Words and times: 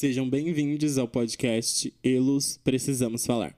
Sejam 0.00 0.26
bem-vindos 0.26 0.96
ao 0.96 1.06
podcast 1.06 1.92
Elos 2.02 2.58
Precisamos 2.64 3.26
Falar. 3.26 3.54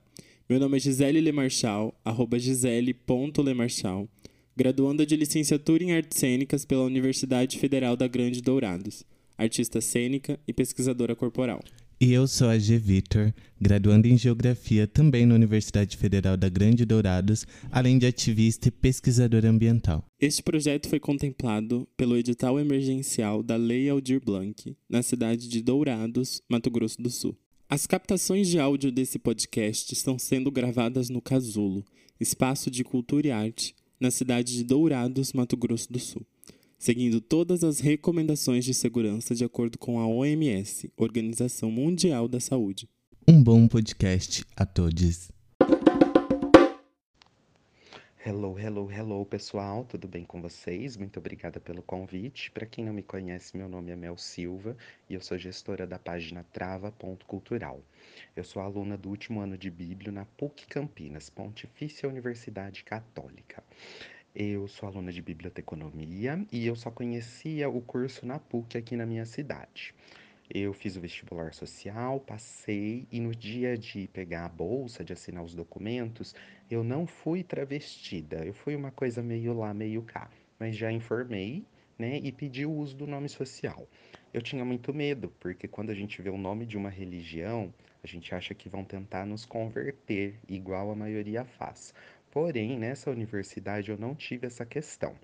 Meu 0.49 0.59
nome 0.59 0.77
é 0.77 0.81
Gisele 0.81 1.21
Lemarchal, 1.21 1.97
arroba 2.05 2.37
gisele.lemarchal, 2.37 4.09
graduanda 4.57 5.07
de 5.07 5.15
licenciatura 5.15 5.85
em 5.85 5.93
Artes 5.93 6.19
Cênicas 6.19 6.65
pela 6.65 6.83
Universidade 6.83 7.61
Federal 7.61 7.97
da 7.97 8.09
Grande 8.09 8.43
Dourados, 8.43 9.05
artista 9.39 9.81
cênica 9.81 10.37
e 10.45 10.53
pesquisadora 10.53 11.15
corporal. 11.15 11.61
E 12.05 12.13
eu 12.13 12.27
sou 12.27 12.49
a 12.49 12.59
G. 12.59 12.79
Vitor, 12.79 13.33
graduando 13.61 14.09
em 14.09 14.19
Geografia 14.19 14.89
também 14.89 15.25
na 15.25 15.37
Universidade 15.37 15.97
Federal 15.97 16.37
da 16.37 16.49
Grande 16.49 16.85
Dourados, 16.85 17.47
além 17.71 17.97
de 17.97 18.07
ativista 18.07 18.67
e 18.67 18.73
pesquisadora 18.73 19.49
ambiental. 19.49 20.05
Este 20.21 20.43
projeto 20.43 20.89
foi 20.89 20.99
contemplado 20.99 21.87
pelo 21.97 22.17
edital 22.17 22.59
emergencial 22.59 23.41
da 23.41 23.55
Lei 23.55 23.89
Aldir 23.89 24.21
Blanc, 24.21 24.77
na 24.89 25.01
cidade 25.01 25.49
de 25.49 25.63
Dourados, 25.63 26.43
Mato 26.49 26.73
Grosso 26.73 27.01
do 27.01 27.09
Sul. 27.09 27.39
As 27.69 27.87
captações 27.87 28.49
de 28.49 28.59
áudio 28.59 28.91
desse 28.91 29.21
podcast 29.21 29.93
estão 29.93 30.19
sendo 30.19 30.51
gravadas 30.51 31.09
no 31.09 31.23
Casulo, 31.23 31.85
espaço 32.19 32.69
de 32.69 32.83
cultura 32.83 33.29
e 33.29 33.31
arte, 33.31 33.77
na 34.01 34.11
cidade 34.11 34.57
de 34.57 34.65
Dourados, 34.65 35.33
Mato 35.33 35.57
Grosso 35.57 35.93
do 35.93 36.01
Sul 36.01 36.27
seguindo 36.83 37.21
todas 37.21 37.63
as 37.63 37.79
recomendações 37.79 38.65
de 38.65 38.75
segurança 38.75 39.37
de 39.37 39.45
acordo 39.45 39.79
com 39.79 40.01
a 40.01 40.07
OMS, 40.09 40.93
Organização 40.97 41.71
Mundial 41.71 42.27
da 42.27 42.41
Saúde. 42.41 42.89
Um 43.29 43.41
bom 43.41 43.69
podcast 43.69 44.45
a 44.57 44.67
todos. 44.67 45.31
Hello, 48.27 48.59
hello, 48.59 48.91
hello, 48.91 49.25
pessoal, 49.25 49.85
tudo 49.85 50.09
bem 50.09 50.25
com 50.25 50.43
vocês? 50.43 50.97
Muito 50.97 51.21
obrigada 51.21 51.61
pelo 51.61 51.83
convite. 51.83 52.51
Para 52.51 52.67
quem 52.67 52.85
não 52.85 52.93
me 52.93 53.03
conhece, 53.03 53.57
meu 53.57 53.69
nome 53.69 53.93
é 53.93 53.97
Mel 53.97 54.19
Silva 54.19 54.77
e 55.09 55.15
eu 55.15 55.21
sou 55.21 55.39
gestora 55.39 55.87
da 55.87 56.01
página 56.01 56.45
Trava.cultural. 56.53 57.81
Eu 58.35 58.43
sou 58.43 58.61
aluna 58.61 58.97
do 58.97 59.09
último 59.09 59.41
ano 59.41 59.57
de 59.57 59.71
Bíblia 59.71 60.11
na 60.11 60.25
PUC 60.25 60.67
Campinas, 60.67 61.31
Pontifícia 61.31 62.09
Universidade 62.09 62.83
Católica. 62.83 63.63
Eu 64.35 64.67
sou 64.67 64.89
aluna 64.89 65.13
de 65.13 65.21
biblioteconomia 65.21 66.43
e 66.51 66.67
eu 66.67 66.75
só 66.75 66.91
conhecia 66.91 67.69
o 67.69 67.83
curso 67.83 68.25
na 68.25 68.39
PUC 68.39 68.79
aqui 68.79 68.97
na 68.97 69.05
minha 69.05 69.27
cidade. 69.27 69.95
Eu 70.49 70.73
fiz 70.73 70.97
o 70.97 71.03
vestibular 71.03 71.53
social, 71.53 72.19
passei 72.19 73.07
e 73.13 73.21
no 73.21 73.35
dia 73.35 73.77
de 73.77 74.09
pegar 74.09 74.47
a 74.47 74.49
bolsa, 74.49 75.05
de 75.05 75.13
assinar 75.13 75.45
os 75.45 75.55
documentos, 75.55 76.35
eu 76.71 76.83
não 76.83 77.07
fui 77.07 77.43
travestida. 77.43 78.43
Eu 78.43 78.55
fui 78.55 78.75
uma 78.75 78.91
coisa 78.91 79.23
meio 79.23 79.53
lá, 79.53 79.75
meio 79.75 80.01
cá. 80.01 80.31
Mas 80.59 80.77
já 80.77 80.91
informei, 80.91 81.67
né, 81.99 82.19
e 82.23 82.33
pedi 82.33 82.65
o 82.65 82.73
uso 82.73 82.97
do 82.97 83.07
nome 83.07 83.29
social. 83.29 83.87
Eu 84.33 84.41
tinha 84.41 84.65
muito 84.65 84.95
medo, 84.95 85.31
porque 85.41 85.69
quando 85.69 85.91
a 85.91 85.95
gente 85.95 86.23
vê 86.23 86.31
o 86.31 86.39
nome 86.39 86.65
de 86.65 86.79
uma 86.79 86.89
religião, 86.89 87.73
a 88.03 88.07
gente 88.07 88.35
acha 88.35 88.55
que 88.55 88.69
vão 88.69 88.83
tentar 88.83 89.27
nos 89.27 89.45
converter, 89.45 90.39
igual 90.49 90.91
a 90.91 90.97
maioria 90.97 91.45
faz. 91.45 91.93
Porém, 92.33 92.79
nessa 92.79 93.11
universidade 93.11 93.91
eu 93.91 93.99
não 93.99 94.15
tive 94.15 94.47
essa 94.47 94.65
questão. 94.65 95.15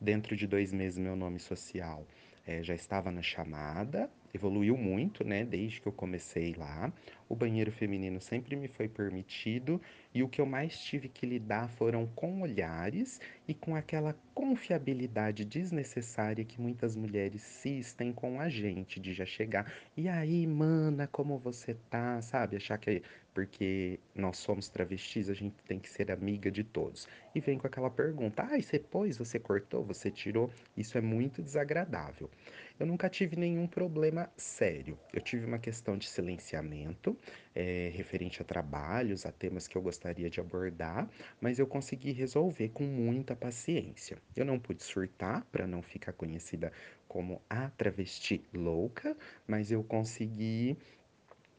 Dentro 0.00 0.34
de 0.34 0.46
dois 0.46 0.72
meses, 0.72 0.98
meu 0.98 1.14
nome 1.14 1.38
social 1.38 2.06
é, 2.46 2.62
já 2.62 2.74
estava 2.74 3.12
na 3.12 3.20
chamada, 3.20 4.10
evoluiu 4.34 4.76
muito, 4.76 5.24
né, 5.24 5.44
desde 5.44 5.80
que 5.80 5.86
eu 5.86 5.92
comecei 5.92 6.54
lá. 6.54 6.92
O 7.28 7.36
banheiro 7.36 7.70
feminino 7.70 8.20
sempre 8.20 8.56
me 8.56 8.68
foi 8.68 8.88
permitido 8.88 9.80
e 10.12 10.22
o 10.22 10.28
que 10.28 10.40
eu 10.40 10.46
mais 10.46 10.78
tive 10.78 11.08
que 11.08 11.24
lidar 11.24 11.68
foram 11.70 12.06
com 12.06 12.42
olhares 12.42 13.20
e 13.48 13.54
com 13.54 13.74
aquela 13.74 14.14
confiabilidade 14.34 15.44
desnecessária 15.44 16.44
que 16.44 16.60
muitas 16.60 16.96
mulheres 16.96 17.42
cistem 17.42 18.12
com 18.12 18.40
a 18.40 18.48
gente, 18.48 19.00
de 19.00 19.14
já 19.14 19.24
chegar, 19.24 19.72
e 19.96 20.08
aí, 20.08 20.46
mana, 20.46 21.06
como 21.06 21.38
você 21.38 21.74
tá, 21.88 22.20
sabe? 22.20 22.56
Achar 22.56 22.78
que 22.78 23.02
porque 23.34 23.98
nós 24.14 24.38
somos 24.38 24.68
travestis, 24.68 25.28
a 25.28 25.34
gente 25.34 25.56
tem 25.66 25.80
que 25.80 25.90
ser 25.90 26.10
amiga 26.12 26.50
de 26.50 26.62
todos. 26.62 27.08
E 27.34 27.40
vem 27.40 27.58
com 27.58 27.66
aquela 27.66 27.90
pergunta: 27.90 28.44
ai, 28.44 28.60
ah, 28.60 28.62
você 28.62 28.78
pôs, 28.78 29.18
você 29.18 29.40
cortou, 29.40 29.84
você 29.84 30.10
tirou? 30.10 30.50
Isso 30.76 30.96
é 30.96 31.00
muito 31.00 31.42
desagradável. 31.42 32.30
Eu 32.78 32.86
nunca 32.86 33.08
tive 33.08 33.36
nenhum 33.36 33.68
problema 33.68 34.28
sério. 34.36 34.98
Eu 35.12 35.20
tive 35.20 35.46
uma 35.46 35.60
questão 35.60 35.96
de 35.96 36.08
silenciamento 36.08 37.16
é, 37.54 37.92
referente 37.94 38.42
a 38.42 38.44
trabalhos, 38.44 39.24
a 39.24 39.30
temas 39.30 39.68
que 39.68 39.76
eu 39.76 39.82
gostaria 39.82 40.28
de 40.28 40.40
abordar, 40.40 41.08
mas 41.40 41.60
eu 41.60 41.68
consegui 41.68 42.10
resolver 42.10 42.70
com 42.70 42.82
muita 42.82 43.36
paciência. 43.36 44.18
Eu 44.34 44.44
não 44.44 44.58
pude 44.58 44.82
surtar 44.82 45.44
para 45.52 45.68
não 45.68 45.82
ficar 45.82 46.14
conhecida 46.14 46.72
como 47.06 47.40
a 47.48 47.70
travesti 47.70 48.44
louca, 48.52 49.16
mas 49.46 49.70
eu 49.70 49.84
consegui 49.84 50.76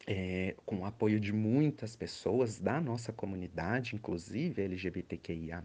é, 0.08 0.56
com 0.66 0.82
o 0.82 0.86
apoio 0.86 1.20
de 1.20 1.34
muitas 1.34 1.96
pessoas 1.96 2.60
da 2.60 2.80
nossa 2.80 3.12
comunidade, 3.12 3.96
inclusive 3.96 4.62
LGBTQIA, 4.62 5.64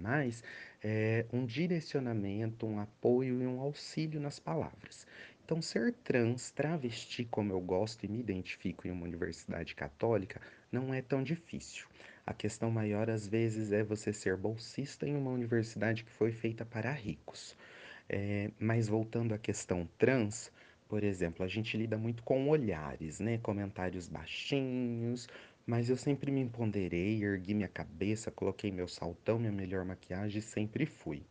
é, 0.83 1.27
um 1.33 1.44
direcionamento, 1.44 2.66
um 2.66 2.78
apoio 2.78 3.43
e 3.43 3.47
um 3.47 3.60
auxílio 3.60 4.21
nas 4.21 4.39
palavras. 4.39 5.06
Então, 5.50 5.61
ser 5.61 5.93
trans, 6.05 6.53
travesti, 6.53 7.25
como 7.25 7.53
eu 7.53 7.61
gosto 7.61 8.05
e 8.05 8.09
me 8.09 8.21
identifico 8.21 8.87
em 8.87 8.93
uma 8.93 9.03
universidade 9.03 9.75
católica, 9.75 10.41
não 10.71 10.94
é 10.94 11.03
tão 11.03 11.25
difícil. 11.25 11.88
A 12.25 12.33
questão 12.33 12.71
maior, 12.71 13.11
às 13.11 13.27
vezes, 13.27 13.72
é 13.72 13.83
você 13.83 14.12
ser 14.12 14.37
bolsista 14.37 15.09
em 15.09 15.16
uma 15.16 15.33
universidade 15.33 16.05
que 16.05 16.12
foi 16.12 16.31
feita 16.31 16.65
para 16.65 16.93
ricos. 16.93 17.56
É, 18.09 18.53
mas 18.60 18.87
voltando 18.87 19.34
à 19.34 19.39
questão 19.39 19.89
trans, 19.99 20.53
por 20.89 21.03
exemplo, 21.03 21.44
a 21.44 21.49
gente 21.49 21.77
lida 21.77 21.99
muito 21.99 22.22
com 22.22 22.49
olhares, 22.49 23.19
né? 23.19 23.37
Comentários 23.39 24.06
baixinhos, 24.06 25.27
mas 25.66 25.91
eu 25.91 25.97
sempre 25.97 26.31
me 26.31 26.43
empoderei, 26.43 27.25
ergui 27.25 27.55
minha 27.55 27.66
cabeça, 27.66 28.31
coloquei 28.31 28.71
meu 28.71 28.87
saltão, 28.87 29.37
minha 29.37 29.50
melhor 29.50 29.84
maquiagem 29.84 30.39
e 30.39 30.43
sempre 30.43 30.87
fui 30.87 31.25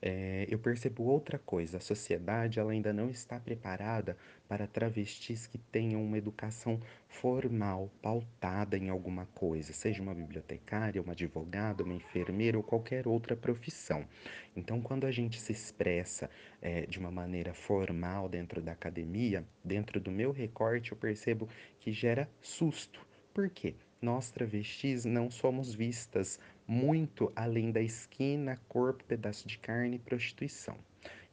é, 0.00 0.46
eu 0.48 0.58
percebo 0.58 1.04
outra 1.04 1.38
coisa: 1.38 1.78
a 1.78 1.80
sociedade 1.80 2.58
ela 2.58 2.72
ainda 2.72 2.92
não 2.92 3.10
está 3.10 3.38
preparada 3.40 4.16
para 4.48 4.66
travestis 4.66 5.46
que 5.46 5.58
tenham 5.58 6.02
uma 6.02 6.16
educação 6.16 6.80
formal, 7.08 7.90
pautada 8.00 8.78
em 8.78 8.88
alguma 8.88 9.26
coisa, 9.34 9.72
seja 9.72 10.02
uma 10.02 10.14
bibliotecária, 10.14 11.02
uma 11.02 11.12
advogada, 11.12 11.82
uma 11.82 11.94
enfermeira 11.94 12.56
ou 12.56 12.62
qualquer 12.62 13.06
outra 13.06 13.36
profissão. 13.36 14.06
Então, 14.56 14.80
quando 14.80 15.06
a 15.06 15.10
gente 15.10 15.40
se 15.40 15.52
expressa 15.52 16.30
é, 16.62 16.86
de 16.86 16.98
uma 16.98 17.10
maneira 17.10 17.52
formal 17.52 18.28
dentro 18.28 18.62
da 18.62 18.72
academia, 18.72 19.44
dentro 19.64 20.00
do 20.00 20.10
meu 20.10 20.32
recorte, 20.32 20.92
eu 20.92 20.98
percebo 20.98 21.48
que 21.80 21.92
gera 21.92 22.28
susto. 22.40 23.06
Por 23.34 23.50
quê? 23.50 23.74
Nós 24.00 24.30
travestis 24.30 25.04
não 25.04 25.28
somos 25.28 25.74
vistas 25.74 26.38
muito 26.66 27.32
além 27.34 27.72
da 27.72 27.80
esquina, 27.80 28.56
corpo, 28.68 29.02
pedaço 29.02 29.48
de 29.48 29.58
carne 29.58 29.96
e 29.96 29.98
prostituição. 29.98 30.76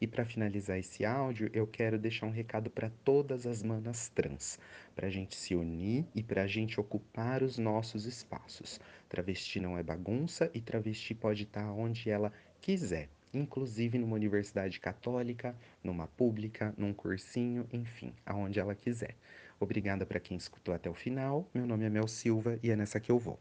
E 0.01 0.07
para 0.07 0.25
finalizar 0.25 0.79
esse 0.79 1.05
áudio, 1.05 1.49
eu 1.53 1.67
quero 1.67 1.99
deixar 1.99 2.25
um 2.25 2.31
recado 2.31 2.69
para 2.69 2.89
todas 3.03 3.45
as 3.45 3.61
manas 3.61 4.09
trans, 4.09 4.59
para 4.95 5.07
a 5.07 5.09
gente 5.09 5.35
se 5.35 5.55
unir 5.55 6.05
e 6.15 6.23
para 6.23 6.41
a 6.43 6.47
gente 6.47 6.79
ocupar 6.79 7.43
os 7.43 7.57
nossos 7.57 8.05
espaços. 8.05 8.79
Travesti 9.07 9.59
não 9.59 9.77
é 9.77 9.83
bagunça 9.83 10.49
e 10.53 10.59
travesti 10.59 11.13
pode 11.13 11.43
estar 11.43 11.71
onde 11.71 12.09
ela 12.09 12.33
quiser, 12.59 13.09
inclusive 13.31 13.97
numa 13.99 14.15
universidade 14.15 14.79
católica, 14.79 15.55
numa 15.83 16.07
pública, 16.07 16.73
num 16.77 16.93
cursinho, 16.93 17.67
enfim, 17.71 18.13
aonde 18.25 18.59
ela 18.59 18.73
quiser. 18.73 19.15
Obrigada 19.59 20.05
para 20.05 20.19
quem 20.19 20.37
escutou 20.37 20.73
até 20.73 20.89
o 20.89 20.93
final. 20.93 21.49
Meu 21.53 21.65
nome 21.65 21.85
é 21.85 21.89
Mel 21.89 22.07
Silva 22.07 22.59
e 22.61 22.69
é 22.69 22.75
nessa 22.75 22.99
que 22.99 23.11
eu 23.11 23.17
vou. 23.17 23.39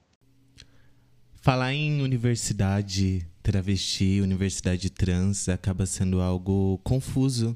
Falar 1.34 1.74
em 1.74 2.00
universidade 2.00 3.26
travesti, 3.42 4.20
universidade 4.22 4.88
trans, 4.88 5.48
acaba 5.48 5.84
sendo 5.84 6.20
algo 6.22 6.78
confuso. 6.82 7.54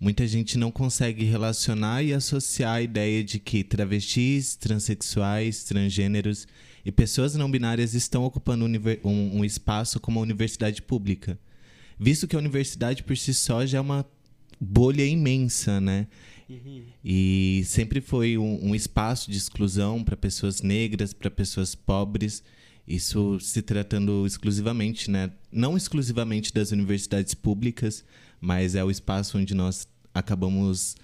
Muita 0.00 0.26
gente 0.26 0.56
não 0.56 0.70
consegue 0.70 1.24
relacionar 1.24 2.02
e 2.02 2.14
associar 2.14 2.76
a 2.76 2.82
ideia 2.82 3.22
de 3.22 3.38
que 3.38 3.62
travestis, 3.62 4.56
transexuais, 4.56 5.62
transgêneros 5.64 6.48
e 6.82 6.90
pessoas 6.90 7.34
não 7.34 7.50
binárias 7.50 7.92
estão 7.92 8.24
ocupando 8.24 8.64
um, 9.04 9.40
um 9.40 9.44
espaço 9.44 10.00
como 10.00 10.18
a 10.18 10.22
universidade 10.22 10.80
pública. 10.80 11.38
Visto 11.98 12.26
que 12.26 12.34
a 12.34 12.38
universidade 12.38 13.02
por 13.02 13.14
si 13.18 13.34
só 13.34 13.66
já 13.66 13.76
é 13.76 13.80
uma 13.82 14.06
bolha 14.58 15.04
imensa, 15.04 15.78
né? 15.78 16.06
E 17.04 17.62
sempre 17.64 18.00
foi 18.00 18.36
um, 18.38 18.70
um 18.70 18.74
espaço 18.74 19.30
de 19.30 19.36
exclusão 19.36 20.02
para 20.02 20.16
pessoas 20.16 20.62
negras, 20.62 21.12
para 21.12 21.30
pessoas 21.30 21.74
pobres 21.74 22.42
isso 22.90 23.38
se 23.38 23.62
tratando 23.62 24.26
exclusivamente, 24.26 25.08
né? 25.08 25.30
Não 25.52 25.76
exclusivamente 25.76 26.52
das 26.52 26.72
universidades 26.72 27.34
públicas, 27.34 28.04
mas 28.40 28.74
é 28.74 28.82
o 28.82 28.90
espaço 28.90 29.38
onde 29.38 29.54
nós 29.54 29.86
acabamos 30.12 30.96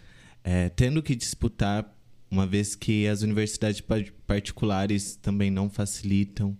é, 0.43 0.69
tendo 0.69 1.01
que 1.01 1.15
disputar, 1.15 1.97
uma 2.29 2.45
vez 2.45 2.75
que 2.75 3.07
as 3.07 3.23
universidades 3.23 3.81
particulares 4.27 5.15
também 5.15 5.49
não 5.49 5.71
facilitam. 5.71 6.59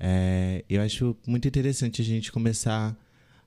É, 0.00 0.64
eu 0.68 0.82
acho 0.82 1.16
muito 1.24 1.46
interessante 1.46 2.02
a 2.02 2.04
gente 2.04 2.32
começar 2.32 2.98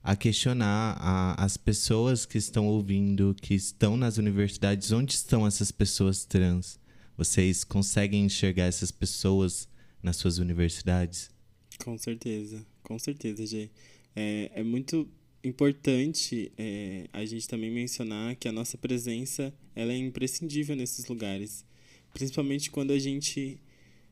a 0.04 0.16
questionar 0.16 0.98
a, 1.00 1.44
as 1.44 1.58
pessoas 1.58 2.26
que 2.26 2.38
estão 2.38 2.68
ouvindo, 2.68 3.36
que 3.42 3.54
estão 3.54 3.98
nas 3.98 4.18
universidades, 4.18 4.92
onde 4.92 5.14
estão 5.14 5.46
essas 5.46 5.72
pessoas 5.72 6.26
trans? 6.26 6.80
Vocês 7.18 7.64
conseguem 7.64 8.24
enxergar 8.26 8.66
essas 8.66 8.92
pessoas 8.92 9.68
nas 10.02 10.16
suas 10.16 10.38
universidades? 10.38 11.30
Com 11.84 11.98
certeza, 11.98 12.66
com 12.82 12.98
certeza, 12.98 13.46
Jay. 13.46 13.70
É, 14.16 14.52
é 14.56 14.64
muito 14.64 15.08
importante 15.44 16.52
é, 16.58 17.08
a 17.14 17.24
gente 17.26 17.48
também 17.48 17.72
mencionar 17.72 18.36
que 18.36 18.48
a 18.48 18.52
nossa 18.52 18.78
presença 18.78 19.54
ela 19.76 19.94
é 19.94 19.98
imprescindível 19.98 20.76
nesses 20.76 21.08
lugares, 21.08 21.66
principalmente 22.14 22.72
quando 22.72 22.92
a 22.92 23.00
gente 23.00 23.60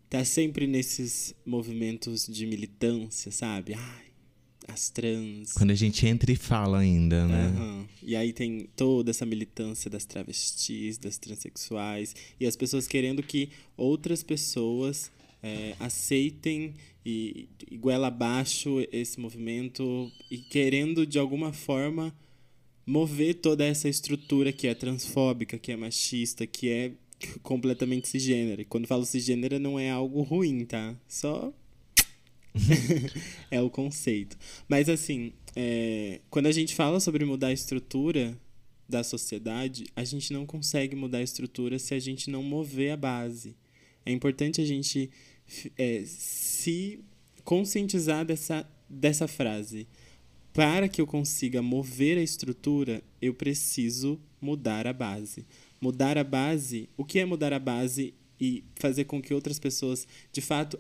tá 0.10 0.24
sempre 0.24 0.68
nesses 0.68 1.36
movimentos 1.45 2.25
de 2.28 2.45
militância, 2.45 3.31
sabe? 3.31 3.74
As 4.68 4.90
trans. 4.90 5.54
Quando 5.54 5.72
a 5.72 5.75
gente 5.75 6.06
entra 6.06 6.31
e 6.31 6.36
fala 6.36 6.80
ainda, 6.80 7.25
né? 7.25 7.48
Uhum. 7.58 7.86
E 8.04 8.16
aí 8.16 8.34
tem 8.34 8.68
toda 8.75 9.12
essa 9.12 9.25
militância 9.25 9.90
das 9.90 10.06
travestis, 10.06 10.98
das 10.98 11.18
transexuais, 11.18 12.16
e 12.40 12.46
as 12.46 12.56
pessoas 12.56 12.88
querendo 12.88 13.24
que 13.24 13.50
outras 13.75 14.22
pessoas 14.22 15.12
é, 15.42 15.75
aceitem 15.80 16.74
e, 17.06 17.48
e 17.69 17.78
goela 17.78 18.08
abaixo 18.08 18.86
esse 18.92 19.19
movimento 19.19 20.12
e 20.30 20.38
querendo 20.38 21.06
de 21.06 21.18
alguma 21.18 21.54
forma 21.54 22.14
mover 22.86 23.36
toda 23.36 23.66
essa 23.66 23.90
estrutura 23.90 24.52
que 24.52 24.68
é 24.68 24.74
transfóbica, 24.74 25.58
que 25.58 25.72
é 25.72 25.75
machista, 25.75 26.46
que 26.46 26.69
é 26.69 26.92
completamente 27.42 28.08
cisgênera. 28.08 28.62
E 28.62 28.66
quando 28.66 28.88
falo 28.88 29.06
cisgênera 29.06 29.60
não 29.60 29.80
é 29.80 29.90
algo 29.90 30.22
ruim, 30.22 30.66
tá? 30.66 30.96
Só 31.08 31.54
é 33.51 33.62
o 33.62 33.69
conceito. 33.69 34.38
Mas 34.68 34.89
assim, 34.89 35.33
é, 35.56 36.21
quando 36.30 36.48
a 36.48 36.51
gente 36.51 36.75
fala 36.75 37.00
sobre 37.00 37.25
mudar 37.25 37.48
a 37.48 37.54
estrutura 37.54 38.38
da 38.88 39.04
sociedade, 39.04 39.86
a 39.95 40.04
gente 40.04 40.31
não 40.31 40.45
consegue 40.45 40.95
mudar 40.95 41.18
a 41.19 41.24
estrutura 41.24 41.77
se 41.77 41.94
a 41.94 42.00
gente 42.00 42.30
não 42.30 42.42
mover 42.42 42.92
a 42.92 42.98
base. 42.98 43.56
É 44.06 44.12
importante 44.12 44.62
a 44.62 44.65
gente 44.65 45.09
é, 45.77 46.04
se 46.06 47.00
conscientizar 47.44 48.25
dessa, 48.25 48.69
dessa 48.89 49.27
frase. 49.27 49.88
Para 50.54 50.88
que 50.88 51.00
eu 51.00 51.06
consiga 51.06 51.62
mover 51.62 52.18
a 52.18 52.24
estrutura, 52.24 53.04
eu 53.21 53.33
preciso 53.33 54.19
mudar 54.42 54.88
a 54.88 54.94
base. 54.94 55.45
Mudar 55.80 56.18
a 56.18 56.24
base, 56.24 56.89
o 56.98 57.06
que 57.06 57.19
é 57.19 57.25
mudar 57.25 57.54
a 57.54 57.59
base 57.59 58.13
e 58.39 58.63
fazer 58.75 59.04
com 59.06 59.21
que 59.21 59.33
outras 59.33 59.59
pessoas, 59.59 60.07
de 60.31 60.42
fato, 60.42 60.80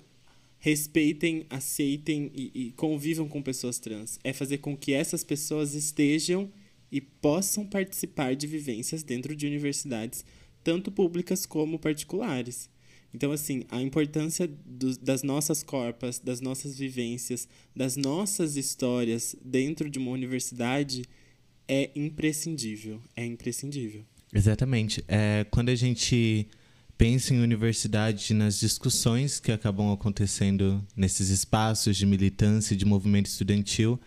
respeitem, 0.67 1.45
aceitem 1.49 2.29
e, 2.35 2.51
e 2.53 2.71
convivam 2.73 3.25
com 3.29 3.41
pessoas 3.41 3.79
trans? 3.79 4.19
É 4.21 4.33
fazer 4.33 4.57
com 4.57 4.75
que 4.75 4.91
essas 4.91 5.23
pessoas 5.23 5.73
estejam 5.73 6.51
e 6.91 6.99
possam 6.99 7.65
participar 7.65 8.35
de 8.35 8.47
vivências 8.47 9.01
dentro 9.01 9.33
de 9.33 9.47
universidades, 9.47 10.25
tanto 10.65 10.91
públicas 10.91 11.45
como 11.45 11.79
particulares. 11.79 12.69
Então, 13.13 13.31
assim, 13.31 13.63
a 13.69 13.81
importância 13.81 14.45
do, 14.65 14.97
das 14.97 15.23
nossas 15.23 15.63
corpas, 15.63 16.19
das 16.19 16.41
nossas 16.41 16.77
vivências, 16.77 17.47
das 17.73 17.95
nossas 17.95 18.57
histórias 18.57 19.37
dentro 19.41 19.89
de 19.89 19.97
uma 19.97 20.11
universidade 20.11 21.03
é 21.65 21.89
imprescindível. 21.95 22.99
É 23.15 23.25
imprescindível. 23.25 24.03
Exatamente. 24.33 25.01
É, 25.07 25.45
quando 25.49 25.69
a 25.69 25.75
gente 25.75 26.45
pensa 26.97 27.33
em 27.33 27.39
universidade 27.39 28.33
nas 28.33 28.59
discussões 28.59 29.39
que 29.39 29.51
acabam 29.51 29.91
acontecendo 29.91 30.83
nesses 30.95 31.29
espaços 31.29 31.95
de 31.95 32.05
militância 32.05 32.73
e 32.73 32.77
de 32.77 32.85
movimento 32.85 33.27
estudantil, 33.27 33.99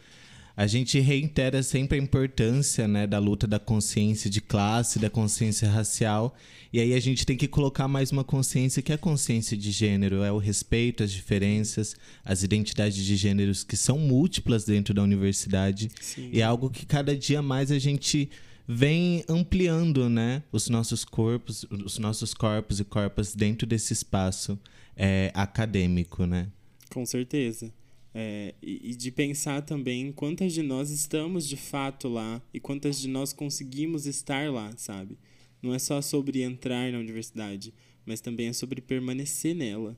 a 0.56 0.66
gente 0.66 0.98
reitera 0.98 1.62
sempre 1.62 1.98
a 1.98 2.02
importância 2.02 2.86
né, 2.86 3.06
da 3.06 3.18
luta 3.18 3.46
da 3.46 3.58
consciência 3.58 4.28
de 4.28 4.40
classe, 4.40 4.98
da 4.98 5.08
consciência 5.08 5.70
racial. 5.70 6.36
E 6.72 6.80
aí 6.80 6.92
a 6.92 7.00
gente 7.00 7.24
tem 7.24 7.36
que 7.36 7.48
colocar 7.48 7.88
mais 7.88 8.12
uma 8.12 8.24
consciência 8.24 8.82
que 8.82 8.92
é 8.92 8.96
a 8.96 8.98
consciência 8.98 9.56
de 9.56 9.70
gênero, 9.70 10.22
é 10.22 10.30
o 10.30 10.38
respeito 10.38 11.02
às 11.02 11.12
diferenças, 11.12 11.96
às 12.24 12.42
identidades 12.42 13.02
de 13.02 13.16
gêneros 13.16 13.64
que 13.64 13.76
são 13.76 13.98
múltiplas 13.98 14.64
dentro 14.64 14.92
da 14.92 15.02
universidade. 15.02 15.88
Sim. 16.00 16.28
E 16.32 16.40
é 16.40 16.44
algo 16.44 16.68
que 16.68 16.84
cada 16.84 17.16
dia 17.16 17.40
mais 17.40 17.70
a 17.70 17.78
gente 17.78 18.28
vem 18.72 19.24
ampliando 19.28 20.08
né, 20.08 20.44
os 20.52 20.68
nossos 20.68 21.04
corpos, 21.04 21.66
os 21.70 21.98
nossos 21.98 22.32
corpos 22.32 22.78
e 22.78 22.84
corpas 22.84 23.34
dentro 23.34 23.66
desse 23.66 23.92
espaço 23.92 24.56
é, 24.96 25.32
acadêmico, 25.34 26.24
né? 26.24 26.48
Com 26.88 27.04
certeza. 27.04 27.72
É, 28.14 28.54
e, 28.62 28.90
e, 28.90 28.94
de 28.94 29.10
pensar 29.10 29.62
também 29.62 30.12
quantas 30.12 30.52
de 30.52 30.62
nós 30.62 30.90
estamos 30.90 31.48
de 31.48 31.56
fato 31.56 32.08
lá 32.08 32.40
e 32.54 32.60
quantas 32.60 33.00
de 33.00 33.08
nós 33.08 33.32
conseguimos 33.32 34.06
estar 34.06 34.50
lá, 34.52 34.72
sabe? 34.76 35.18
Não 35.60 35.74
é 35.74 35.78
só 35.78 36.00
sobre 36.00 36.42
entrar 36.42 36.92
na 36.92 36.98
universidade, 36.98 37.74
mas 38.06 38.20
também 38.20 38.48
é 38.48 38.52
sobre 38.52 38.80
permanecer 38.80 39.54
nela. 39.54 39.96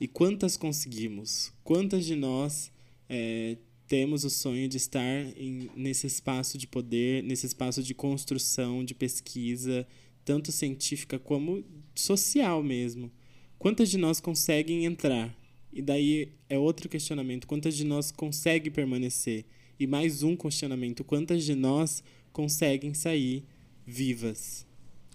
E 0.00 0.08
quantas 0.08 0.56
conseguimos? 0.56 1.52
Quantas 1.62 2.06
de 2.06 2.16
nós 2.16 2.72
é, 3.10 3.58
temos 3.86 4.24
o 4.24 4.30
sonho 4.30 4.68
de 4.68 4.76
estar 4.76 5.24
em, 5.36 5.70
nesse 5.76 6.06
espaço 6.06 6.58
de 6.58 6.66
poder, 6.66 7.22
nesse 7.22 7.46
espaço 7.46 7.82
de 7.82 7.94
construção, 7.94 8.84
de 8.84 8.94
pesquisa, 8.94 9.86
tanto 10.24 10.50
científica 10.52 11.18
como 11.18 11.64
social 11.94 12.62
mesmo? 12.62 13.10
Quantas 13.58 13.88
de 13.88 13.98
nós 13.98 14.20
conseguem 14.20 14.84
entrar 14.84 15.34
e 15.72 15.82
daí 15.82 16.32
é 16.48 16.58
outro 16.58 16.88
questionamento: 16.88 17.46
quantas 17.46 17.76
de 17.76 17.84
nós 17.84 18.10
conseguem 18.10 18.72
permanecer? 18.72 19.44
E 19.78 19.86
mais 19.86 20.22
um 20.22 20.34
questionamento: 20.34 21.04
quantas 21.04 21.44
de 21.44 21.54
nós 21.54 22.02
conseguem 22.32 22.94
sair 22.94 23.44
vivas? 23.86 24.66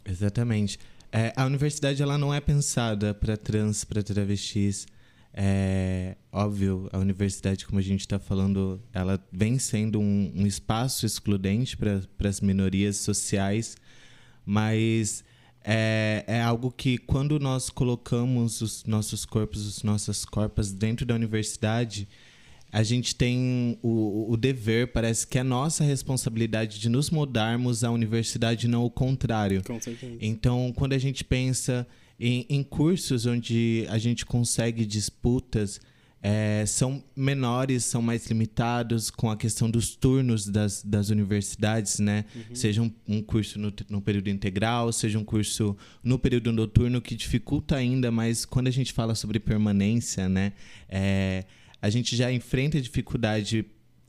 Exatamente. 0.06 0.78
É, 1.12 1.34
a 1.36 1.46
universidade 1.46 2.02
ela 2.02 2.18
não 2.18 2.34
é 2.34 2.40
pensada 2.40 3.14
para 3.14 3.36
trans, 3.36 3.84
para 3.84 4.02
travestis. 4.02 4.86
É 5.34 6.18
óbvio, 6.32 6.90
a 6.92 6.98
universidade, 6.98 7.66
como 7.66 7.80
a 7.80 7.84
gente 7.84 8.02
está 8.02 8.20
falando, 8.20 8.82
ela 8.94 9.20
vem 9.32 9.60
sendo 9.60 10.00
um, 10.00 10.32
um 10.36 10.46
espaço 10.46 11.06
excludente 11.06 11.76
para 11.78 12.30
as 12.30 12.42
minorias 12.42 12.98
sociais, 12.98 13.76
mas 14.46 15.24
é, 15.64 16.24
é 16.28 16.42
algo 16.42 16.72
que 16.72 16.98
quando 16.98 17.40
nós 17.40 17.70
colocamos 17.70 18.62
os 18.62 18.86
nossos 18.86 19.26
corpos, 19.26 19.68
as 19.68 19.84
nossas 19.84 20.26
corpas 20.26 20.72
dentro 20.72 21.06
da 21.06 21.14
universidade, 21.14 22.08
a 22.72 22.84
gente 22.84 23.14
tem 23.14 23.78
o, 23.82 24.32
o 24.32 24.38
dever, 24.38 24.94
parece 24.94 25.28
que 25.28 25.38
é 25.38 25.44
nossa 25.44 25.84
responsabilidade 25.84 26.80
de 26.80 26.88
nos 26.88 27.10
mudarmos 27.10 27.84
à 27.84 27.92
universidade, 27.92 28.68
não 28.68 28.86
o 28.86 28.90
contrário. 28.90 29.62
Com 29.64 29.80
certeza. 29.80 30.18
Então, 30.22 30.74
quando 30.76 30.94
a 30.94 30.98
gente 30.98 31.24
pensa 31.24 31.86
em, 32.22 32.46
em 32.48 32.64
cursos 32.64 33.26
onde 33.26 33.86
a 33.90 33.98
gente 33.98 34.28
consegue 34.28 34.86
disputas 34.86 35.82
é, 36.22 36.64
são 36.68 37.04
menores, 37.16 37.84
são 37.84 38.00
mais 38.00 38.28
limitados 38.28 39.10
com 39.10 39.32
a 39.32 39.36
questão 39.36 39.68
dos 39.68 39.96
turnos 39.96 40.48
das, 40.48 40.84
das 40.84 41.10
universidades, 41.10 41.98
né? 41.98 42.26
Uhum. 42.36 42.56
Seja 42.56 42.82
um, 42.84 42.92
um 43.08 43.24
curso 43.24 43.58
no, 43.58 43.74
no, 43.90 44.00
período 44.00 44.30
integral, 44.30 44.92
seja 44.92 45.18
um 45.18 45.24
curso 45.24 45.76
no 46.04 46.20
período 46.20 46.52
noturno, 46.52 47.02
que 47.02 47.16
dificulta 47.16 47.76
ainda, 47.76 48.12
mas 48.12 48.46
quando 48.46 48.68
a 48.68 48.72
gente 48.72 48.94
fala 48.94 49.16
sobre 49.16 49.40
permanência, 49.40 50.30
né? 50.30 50.54
É, 50.88 51.46
a 51.82 51.90
gente 51.90 52.16
já 52.16 52.32
enfrenta 52.32 52.80
dificuldade 52.80 53.66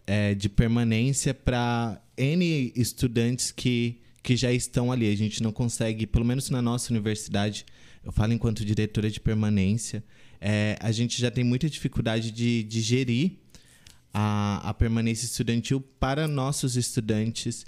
é, 0.07 0.35
de 0.35 0.51
permanência 0.51 1.33
para 1.33 1.99
N 2.15 2.75
estudantes 2.77 3.51
que, 3.51 4.03
que 4.23 4.37
já 4.37 4.53
estão 4.53 4.93
ali. 4.93 5.11
A 5.11 5.17
gente 5.17 5.43
não 5.43 5.51
consegue, 5.51 6.07
pelo 6.07 6.27
menos 6.27 6.51
na 6.51 6.61
nossa 6.61 6.93
universidade, 6.93 7.65
eu 8.05 8.13
falo 8.13 8.33
enquanto 8.33 8.65
diretora 8.65 9.11
de 9.11 9.21
permanência, 9.21 10.03
é, 10.41 10.77
a 10.81 10.91
gente 10.91 11.21
já 11.21 11.31
tem 11.31 11.45
muita 11.45 11.71
dificuldade 11.71 12.31
de, 12.31 12.63
de 12.65 12.81
gerir 12.81 13.33
a, 14.13 14.71
a 14.71 14.75
permanência 14.75 15.25
estudantil 15.25 15.81
para 15.81 16.27
nossos 16.27 16.77
estudantes 16.77 17.65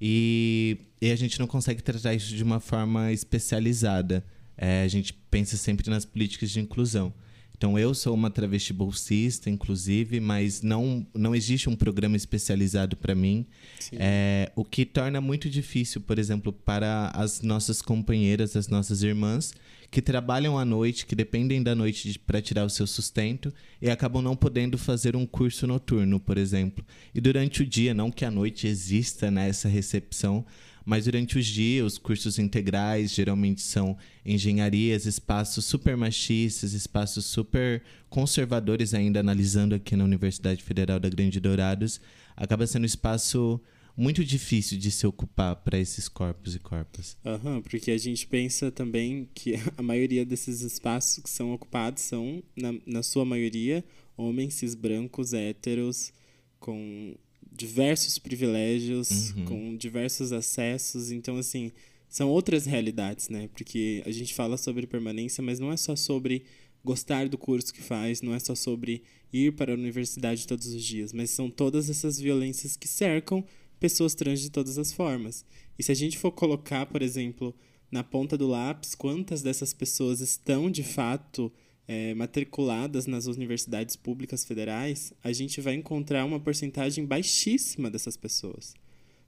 e, 0.00 0.78
e, 1.00 1.10
a 1.10 1.16
gente 1.16 1.40
não 1.40 1.46
consegue 1.46 1.82
tratar 1.82 2.14
isso 2.14 2.34
de 2.34 2.42
uma 2.42 2.60
forma 2.60 3.12
especializada. 3.12 4.24
É, 4.56 4.82
a 4.82 4.88
gente 4.88 5.12
pensa 5.12 5.56
sempre 5.56 5.90
nas 5.90 6.04
políticas 6.04 6.50
de 6.50 6.60
inclusão. 6.60 7.12
Então, 7.56 7.76
eu 7.76 7.92
sou 7.92 8.14
uma 8.14 8.30
travesti 8.30 8.72
bolsista, 8.72 9.50
inclusive, 9.50 10.20
mas 10.20 10.62
não, 10.62 11.04
não 11.12 11.34
existe 11.34 11.68
um 11.68 11.74
programa 11.74 12.16
especializado 12.16 12.96
para 12.96 13.16
mim. 13.16 13.44
É, 13.92 14.52
o 14.54 14.64
que 14.64 14.86
torna 14.86 15.20
muito 15.20 15.50
difícil, 15.50 16.00
por 16.00 16.20
exemplo, 16.20 16.52
para 16.52 17.10
as 17.12 17.40
nossas 17.40 17.82
companheiras, 17.82 18.54
as 18.54 18.68
nossas 18.68 19.02
irmãs, 19.02 19.52
que 19.90 20.02
trabalham 20.02 20.58
à 20.58 20.64
noite, 20.64 21.06
que 21.06 21.14
dependem 21.14 21.62
da 21.62 21.74
noite 21.74 22.18
para 22.18 22.42
tirar 22.42 22.64
o 22.64 22.70
seu 22.70 22.86
sustento 22.86 23.52
e 23.80 23.88
acabam 23.88 24.22
não 24.22 24.36
podendo 24.36 24.76
fazer 24.76 25.16
um 25.16 25.26
curso 25.26 25.66
noturno, 25.66 26.20
por 26.20 26.36
exemplo. 26.36 26.84
E 27.14 27.20
durante 27.20 27.62
o 27.62 27.66
dia, 27.66 27.94
não 27.94 28.10
que 28.10 28.24
à 28.24 28.30
noite 28.30 28.66
exista 28.66 29.30
né, 29.30 29.48
essa 29.48 29.68
recepção, 29.68 30.44
mas 30.84 31.04
durante 31.04 31.38
os 31.38 31.46
dias, 31.46 31.84
os 31.84 31.98
cursos 31.98 32.38
integrais 32.38 33.12
geralmente 33.12 33.60
são 33.60 33.96
engenharias, 34.24 35.04
espaços 35.04 35.64
super 35.64 35.96
machistas, 35.96 36.72
espaços 36.72 37.26
super 37.26 37.82
conservadores, 38.08 38.94
ainda 38.94 39.20
analisando 39.20 39.74
aqui 39.74 39.96
na 39.96 40.04
Universidade 40.04 40.62
Federal 40.62 40.98
da 40.98 41.08
Grande 41.08 41.40
Dourados, 41.40 42.00
acaba 42.36 42.66
sendo 42.66 42.86
espaço 42.86 43.60
muito 43.98 44.24
difícil 44.24 44.78
de 44.78 44.92
se 44.92 45.04
ocupar 45.08 45.56
para 45.56 45.76
esses 45.76 46.08
corpos 46.08 46.54
e 46.54 46.60
corpos. 46.60 47.16
Uhum, 47.24 47.60
porque 47.60 47.90
a 47.90 47.98
gente 47.98 48.28
pensa 48.28 48.70
também 48.70 49.28
que 49.34 49.54
a 49.76 49.82
maioria 49.82 50.24
desses 50.24 50.60
espaços 50.60 51.20
que 51.20 51.28
são 51.28 51.52
ocupados 51.52 52.04
são, 52.04 52.40
na, 52.56 52.72
na 52.86 53.02
sua 53.02 53.24
maioria, 53.24 53.84
homens 54.16 54.54
cis 54.54 54.76
brancos, 54.76 55.34
héteros, 55.34 56.12
com 56.60 57.16
diversos 57.50 58.20
privilégios, 58.20 59.32
uhum. 59.32 59.44
com 59.44 59.76
diversos 59.76 60.32
acessos. 60.32 61.10
Então, 61.10 61.36
assim, 61.36 61.72
são 62.08 62.28
outras 62.28 62.66
realidades, 62.66 63.28
né? 63.28 63.48
Porque 63.48 64.00
a 64.06 64.12
gente 64.12 64.32
fala 64.32 64.56
sobre 64.56 64.86
permanência, 64.86 65.42
mas 65.42 65.58
não 65.58 65.72
é 65.72 65.76
só 65.76 65.96
sobre 65.96 66.44
gostar 66.84 67.28
do 67.28 67.36
curso 67.36 67.74
que 67.74 67.82
faz, 67.82 68.22
não 68.22 68.32
é 68.32 68.38
só 68.38 68.54
sobre 68.54 69.02
ir 69.32 69.54
para 69.54 69.72
a 69.72 69.74
universidade 69.74 70.46
todos 70.46 70.68
os 70.68 70.84
dias, 70.84 71.12
mas 71.12 71.30
são 71.30 71.50
todas 71.50 71.90
essas 71.90 72.20
violências 72.20 72.76
que 72.76 72.86
cercam 72.86 73.44
pessoas 73.78 74.14
trans 74.14 74.40
de 74.40 74.50
todas 74.50 74.78
as 74.78 74.92
formas. 74.92 75.44
E 75.78 75.82
se 75.82 75.92
a 75.92 75.94
gente 75.94 76.18
for 76.18 76.32
colocar, 76.32 76.86
por 76.86 77.02
exemplo, 77.02 77.54
na 77.90 78.02
ponta 78.04 78.36
do 78.36 78.46
lápis, 78.46 78.94
quantas 78.94 79.42
dessas 79.42 79.72
pessoas 79.72 80.20
estão 80.20 80.70
de 80.70 80.82
fato 80.82 81.52
é, 81.86 82.12
matriculadas 82.14 83.06
nas 83.06 83.26
universidades 83.26 83.96
públicas 83.96 84.44
federais, 84.44 85.12
a 85.22 85.32
gente 85.32 85.60
vai 85.60 85.74
encontrar 85.74 86.24
uma 86.24 86.38
porcentagem 86.38 87.06
baixíssima 87.06 87.90
dessas 87.90 88.16
pessoas. 88.16 88.74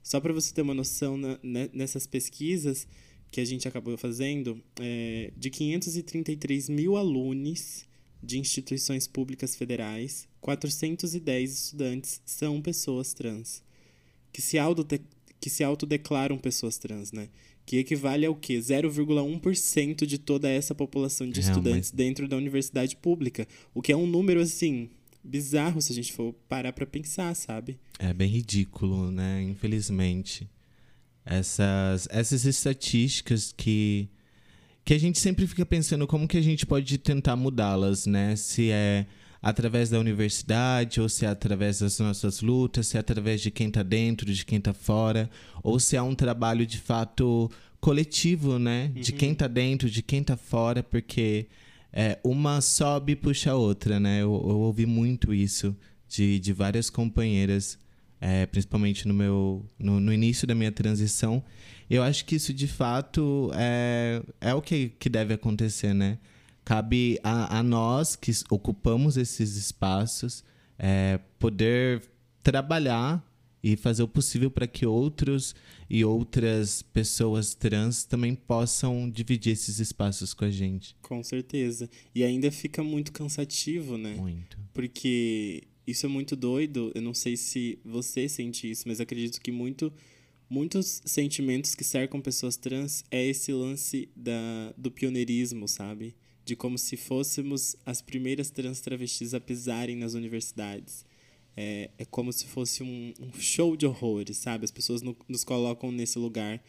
Só 0.03 0.19
para 0.19 0.33
você 0.33 0.53
ter 0.53 0.61
uma 0.61 0.73
noção, 0.73 1.17
na, 1.17 1.39
né, 1.41 1.69
nessas 1.73 2.05
pesquisas 2.05 2.87
que 3.31 3.39
a 3.39 3.45
gente 3.45 3.67
acabou 3.67 3.97
fazendo, 3.97 4.61
é, 4.79 5.31
de 5.37 5.49
533 5.49 6.69
mil 6.69 6.97
alunos 6.97 7.85
de 8.21 8.37
instituições 8.37 9.07
públicas 9.07 9.55
federais, 9.55 10.27
410 10.41 11.51
estudantes 11.51 12.21
são 12.25 12.61
pessoas 12.61 13.13
trans 13.13 13.63
que 14.31 14.41
se, 14.41 14.57
que 15.39 15.49
se 15.49 15.63
autodeclaram 15.63 16.37
pessoas 16.37 16.77
trans, 16.77 17.11
né? 17.11 17.29
Que 17.65 17.77
equivale 17.77 18.25
ao 18.25 18.35
quê? 18.35 18.57
0,1% 18.57 20.05
de 20.05 20.17
toda 20.17 20.49
essa 20.49 20.73
população 20.73 21.29
de 21.29 21.39
Realmente. 21.39 21.57
estudantes 21.57 21.91
dentro 21.91 22.27
da 22.27 22.35
universidade 22.35 22.95
pública. 22.95 23.47
O 23.73 23.81
que 23.81 23.91
é 23.91 23.95
um 23.95 24.07
número, 24.07 24.41
assim, 24.41 24.89
bizarro 25.23 25.81
se 25.81 25.91
a 25.91 25.95
gente 25.95 26.13
for 26.13 26.33
parar 26.49 26.73
para 26.73 26.85
pensar, 26.85 27.35
sabe? 27.35 27.79
É 27.99 28.13
bem 28.13 28.29
ridículo, 28.29 29.11
né? 29.11 29.43
Infelizmente. 29.43 30.49
Essas, 31.23 32.07
essas 32.09 32.45
estatísticas 32.45 33.53
que, 33.55 34.09
que 34.83 34.93
a 34.93 34.99
gente 34.99 35.19
sempre 35.19 35.45
fica 35.45 35.65
pensando 35.65 36.07
como 36.07 36.27
que 36.27 36.37
a 36.37 36.41
gente 36.41 36.65
pode 36.65 36.97
tentar 36.97 37.35
mudá-las, 37.35 38.07
né? 38.07 38.35
Se 38.35 38.71
é 38.71 39.05
através 39.41 39.89
da 39.89 39.99
universidade, 39.99 41.01
ou 41.01 41.09
se 41.09 41.25
é 41.25 41.29
através 41.29 41.79
das 41.79 41.97
nossas 41.99 42.41
lutas, 42.41 42.87
se 42.87 42.97
é 42.97 42.99
através 42.99 43.41
de 43.41 43.49
quem 43.49 43.67
está 43.67 43.81
dentro, 43.81 44.31
de 44.31 44.45
quem 44.45 44.59
está 44.59 44.73
fora, 44.73 45.29
ou 45.63 45.79
se 45.79 45.95
é 45.95 46.01
um 46.01 46.13
trabalho 46.13 46.65
de 46.65 46.77
fato 46.77 47.49
coletivo, 47.79 48.59
né? 48.59 48.91
Uhum. 48.95 49.01
De 49.01 49.11
quem 49.11 49.31
está 49.31 49.47
dentro, 49.47 49.89
de 49.89 50.03
quem 50.03 50.21
está 50.21 50.37
fora, 50.37 50.83
porque 50.83 51.47
é, 51.91 52.19
uma 52.23 52.61
sobe 52.61 53.13
e 53.13 53.15
puxa 53.15 53.51
a 53.51 53.55
outra, 53.55 53.99
né? 53.99 54.21
Eu, 54.21 54.31
eu, 54.31 54.59
ouvi 54.59 54.85
muito 54.85 55.33
isso 55.33 55.75
de, 56.07 56.39
de 56.39 56.53
várias 56.53 56.89
companheiras, 56.89 57.79
é, 58.19 58.45
principalmente 58.45 59.07
no 59.07 59.13
meu 59.13 59.65
no, 59.79 59.99
no, 59.99 60.13
início 60.13 60.47
da 60.47 60.53
minha 60.53 60.71
transição. 60.71 61.43
Eu 61.89 62.03
acho 62.03 62.23
que 62.25 62.35
isso 62.35 62.53
de 62.53 62.67
fato 62.67 63.51
é, 63.55 64.21
é 64.39 64.53
o 64.53 64.61
que, 64.61 64.89
que 64.99 65.09
deve 65.09 65.33
acontecer, 65.33 65.93
né? 65.93 66.19
Cabe 66.63 67.19
a, 67.23 67.59
a 67.59 67.63
nós 67.63 68.15
que 68.15 68.31
ocupamos 68.49 69.17
esses 69.17 69.55
espaços 69.55 70.43
é, 70.77 71.19
poder 71.37 72.01
trabalhar 72.43 73.25
e 73.63 73.75
fazer 73.75 74.01
o 74.01 74.07
possível 74.07 74.49
para 74.49 74.65
que 74.65 74.85
outros 74.85 75.53
e 75.89 76.03
outras 76.03 76.81
pessoas 76.81 77.53
trans 77.53 78.03
também 78.03 78.33
possam 78.33 79.09
dividir 79.09 79.53
esses 79.53 79.79
espaços 79.79 80.33
com 80.33 80.45
a 80.45 80.49
gente. 80.49 80.95
Com 81.01 81.23
certeza. 81.23 81.89
E 82.15 82.23
ainda 82.23 82.49
fica 82.51 82.83
muito 82.83 83.11
cansativo, 83.11 83.97
né? 83.97 84.15
Muito. 84.15 84.57
Porque 84.73 85.63
isso 85.85 86.05
é 86.05 86.09
muito 86.09 86.35
doido. 86.35 86.91
Eu 86.95 87.01
não 87.01 87.13
sei 87.13 87.37
se 87.37 87.77
você 87.85 88.27
sente 88.27 88.69
isso, 88.69 88.87
mas 88.87 88.99
acredito 88.99 89.39
que 89.39 89.51
muito 89.51 89.93
muitos 90.49 91.01
sentimentos 91.05 91.75
que 91.75 91.83
cercam 91.83 92.19
pessoas 92.19 92.57
trans 92.57 93.05
é 93.09 93.25
esse 93.25 93.53
lance 93.53 94.09
da, 94.13 94.73
do 94.77 94.91
pioneirismo, 94.91 95.65
sabe? 95.65 96.13
De 96.43 96.55
como 96.55 96.77
se 96.77 96.97
fôssemos 96.97 97.75
as 97.85 98.01
primeiras 98.01 98.49
trans 98.49 98.81
travestis 98.81 99.33
a 99.33 99.39
pisarem 99.39 99.95
nas 99.95 100.13
universidades. 100.13 101.05
É, 101.55 101.89
é 101.97 102.05
como 102.05 102.31
se 102.31 102.45
fosse 102.45 102.81
um, 102.81 103.13
um 103.19 103.33
show 103.39 103.75
de 103.75 103.85
horrores, 103.85 104.37
sabe? 104.37 104.65
As 104.65 104.71
pessoas 104.71 105.01
no, 105.01 105.15
nos 105.27 105.43
colocam 105.43 105.91
nesse 105.91 106.17
lugar 106.17 106.61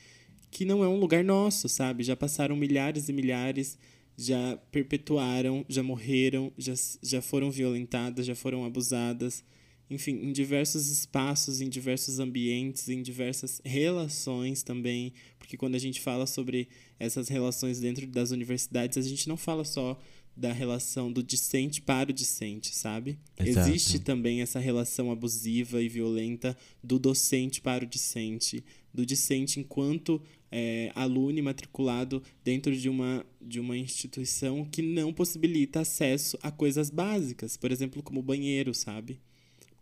que 0.50 0.64
não 0.66 0.84
é 0.84 0.88
um 0.88 0.98
lugar 0.98 1.24
nosso, 1.24 1.68
sabe? 1.68 2.04
Já 2.04 2.14
passaram 2.14 2.54
milhares 2.54 3.08
e 3.08 3.12
milhares, 3.12 3.78
já 4.18 4.58
perpetuaram, 4.70 5.64
já 5.68 5.82
morreram, 5.82 6.52
já, 6.58 6.74
já 7.02 7.22
foram 7.22 7.50
violentadas, 7.50 8.26
já 8.26 8.34
foram 8.34 8.64
abusadas 8.64 9.42
enfim, 9.92 10.12
em 10.12 10.32
diversos 10.32 10.88
espaços, 10.88 11.61
em 11.61 11.68
diversos 11.68 12.18
ambientes, 12.18 12.88
em 12.88 13.02
diversas 13.02 13.61
relações 13.62 14.62
também, 14.62 15.12
porque 15.38 15.56
quando 15.56 15.75
a 15.75 15.78
gente 15.78 16.00
fala 16.00 16.26
sobre 16.26 16.68
essas 16.99 17.28
relações 17.28 17.78
dentro 17.78 18.06
das 18.06 18.30
universidades, 18.30 18.96
a 18.96 19.02
gente 19.02 19.28
não 19.28 19.37
fala 19.37 19.64
só 19.64 19.99
da 20.34 20.50
relação 20.50 21.12
do 21.12 21.22
discente 21.22 21.82
para 21.82 22.11
o 22.11 22.12
discente, 22.12 22.75
sabe? 22.75 23.18
Exato. 23.38 23.68
Existe 23.68 23.99
também 23.99 24.40
essa 24.40 24.58
relação 24.58 25.11
abusiva 25.11 25.82
e 25.82 25.90
violenta 25.90 26.56
do 26.82 26.99
docente 26.99 27.61
para 27.61 27.84
o 27.84 27.87
discente, 27.87 28.64
do 28.94 29.04
discente 29.04 29.61
enquanto 29.61 30.22
é, 30.50 30.90
aluno 30.94 31.42
matriculado 31.42 32.22
dentro 32.42 32.75
de 32.75 32.88
uma, 32.88 33.26
de 33.40 33.61
uma 33.61 33.76
instituição 33.76 34.64
que 34.64 34.80
não 34.80 35.12
possibilita 35.12 35.80
acesso 35.80 36.38
a 36.42 36.50
coisas 36.50 36.88
básicas, 36.88 37.58
por 37.58 37.70
exemplo, 37.70 38.02
como 38.02 38.22
banheiro, 38.22 38.72
sabe? 38.72 39.20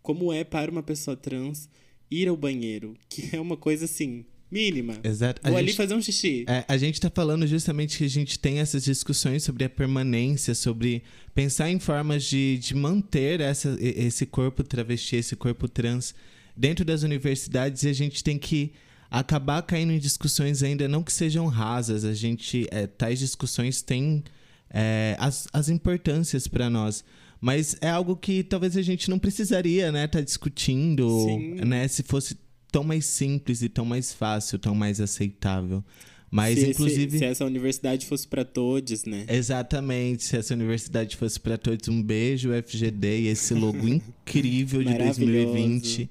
Como 0.02 0.32
é 0.32 0.44
para 0.44 0.70
uma 0.70 0.82
pessoa 0.82 1.16
trans 1.16 1.68
ir 2.10 2.28
ao 2.28 2.36
banheiro, 2.36 2.96
que 3.08 3.34
é 3.34 3.40
uma 3.40 3.56
coisa 3.56 3.84
assim, 3.84 4.24
mínima. 4.50 4.98
Exato. 5.04 5.40
Vou 5.44 5.56
a 5.56 5.58
ali 5.58 5.68
gente, 5.68 5.76
fazer 5.76 5.94
um 5.94 6.02
xixi. 6.02 6.44
É, 6.48 6.64
a 6.66 6.76
gente 6.76 6.94
está 6.94 7.08
falando 7.08 7.46
justamente 7.46 7.98
que 7.98 8.04
a 8.04 8.08
gente 8.08 8.38
tem 8.38 8.58
essas 8.58 8.84
discussões 8.84 9.44
sobre 9.44 9.64
a 9.64 9.70
permanência, 9.70 10.54
sobre 10.54 11.02
pensar 11.34 11.70
em 11.70 11.78
formas 11.78 12.24
de, 12.24 12.58
de 12.58 12.74
manter 12.74 13.40
essa, 13.40 13.76
esse 13.80 14.26
corpo 14.26 14.64
travesti, 14.64 15.16
esse 15.16 15.36
corpo 15.36 15.68
trans 15.68 16.14
dentro 16.56 16.84
das 16.84 17.02
universidades 17.02 17.84
e 17.84 17.88
a 17.88 17.92
gente 17.92 18.24
tem 18.24 18.38
que 18.38 18.72
acabar 19.10 19.62
caindo 19.62 19.92
em 19.92 19.98
discussões 19.98 20.62
ainda 20.62 20.86
não 20.88 21.02
que 21.02 21.12
sejam 21.12 21.46
rasas. 21.46 22.04
A 22.04 22.12
gente, 22.12 22.66
é, 22.70 22.86
tais 22.86 23.18
discussões 23.18 23.82
têm 23.82 24.24
é, 24.68 25.16
as, 25.18 25.48
as 25.52 25.68
importâncias 25.68 26.46
para 26.48 26.68
nós. 26.68 27.04
Mas 27.40 27.76
é 27.80 27.88
algo 27.88 28.16
que 28.16 28.42
talvez 28.42 28.76
a 28.76 28.82
gente 28.82 29.08
não 29.08 29.18
precisaria, 29.18 29.90
né, 29.90 30.06
tá 30.06 30.20
discutindo, 30.20 31.08
Sim. 31.24 31.54
né, 31.64 31.88
se 31.88 32.02
fosse 32.02 32.36
tão 32.70 32.84
mais 32.84 33.06
simples 33.06 33.62
e 33.62 33.68
tão 33.68 33.84
mais 33.84 34.12
fácil, 34.12 34.58
tão 34.58 34.74
mais 34.74 35.00
aceitável. 35.00 35.82
Mas, 36.30 36.60
se, 36.60 36.70
inclusive. 36.70 37.12
Se, 37.12 37.18
se, 37.18 37.24
essa 37.24 37.44
universidade 37.44 38.06
fosse 38.06 38.28
para 38.28 38.44
todos, 38.44 39.04
né? 39.04 39.24
Exatamente. 39.28 40.22
Se 40.22 40.36
essa 40.36 40.54
universidade 40.54 41.16
fosse 41.16 41.40
para 41.40 41.58
todos, 41.58 41.88
um 41.88 42.00
beijo, 42.00 42.50
FGD, 42.62 43.22
e 43.22 43.26
esse 43.26 43.52
logo 43.52 43.88
incrível 43.88 44.84
de 44.84 44.96
2020. 44.96 46.08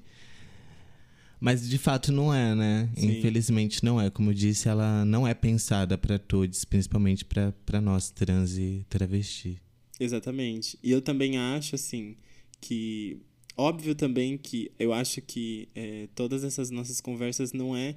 Mas 1.40 1.66
de 1.66 1.78
fato 1.78 2.12
não 2.12 2.34
é, 2.34 2.54
né? 2.54 2.90
Sim. 2.94 3.18
Infelizmente 3.18 3.82
não 3.82 3.98
é. 3.98 4.10
Como 4.10 4.28
eu 4.28 4.34
disse, 4.34 4.68
ela 4.68 5.06
não 5.06 5.26
é 5.26 5.32
pensada 5.32 5.96
para 5.96 6.18
todos, 6.18 6.66
principalmente 6.66 7.24
para 7.24 7.80
nós 7.80 8.10
trans 8.10 8.58
e 8.58 8.84
travesti. 8.90 9.58
Exatamente. 10.00 10.78
E 10.82 10.90
eu 10.90 11.02
também 11.02 11.36
acho, 11.36 11.74
assim, 11.74 12.16
que. 12.60 13.20
Óbvio 13.56 13.94
também 13.94 14.38
que 14.38 14.72
eu 14.78 14.90
acho 14.90 15.20
que 15.20 15.68
é, 15.74 16.08
todas 16.14 16.44
essas 16.44 16.70
nossas 16.70 16.98
conversas 16.98 17.52
não 17.52 17.76
é 17.76 17.94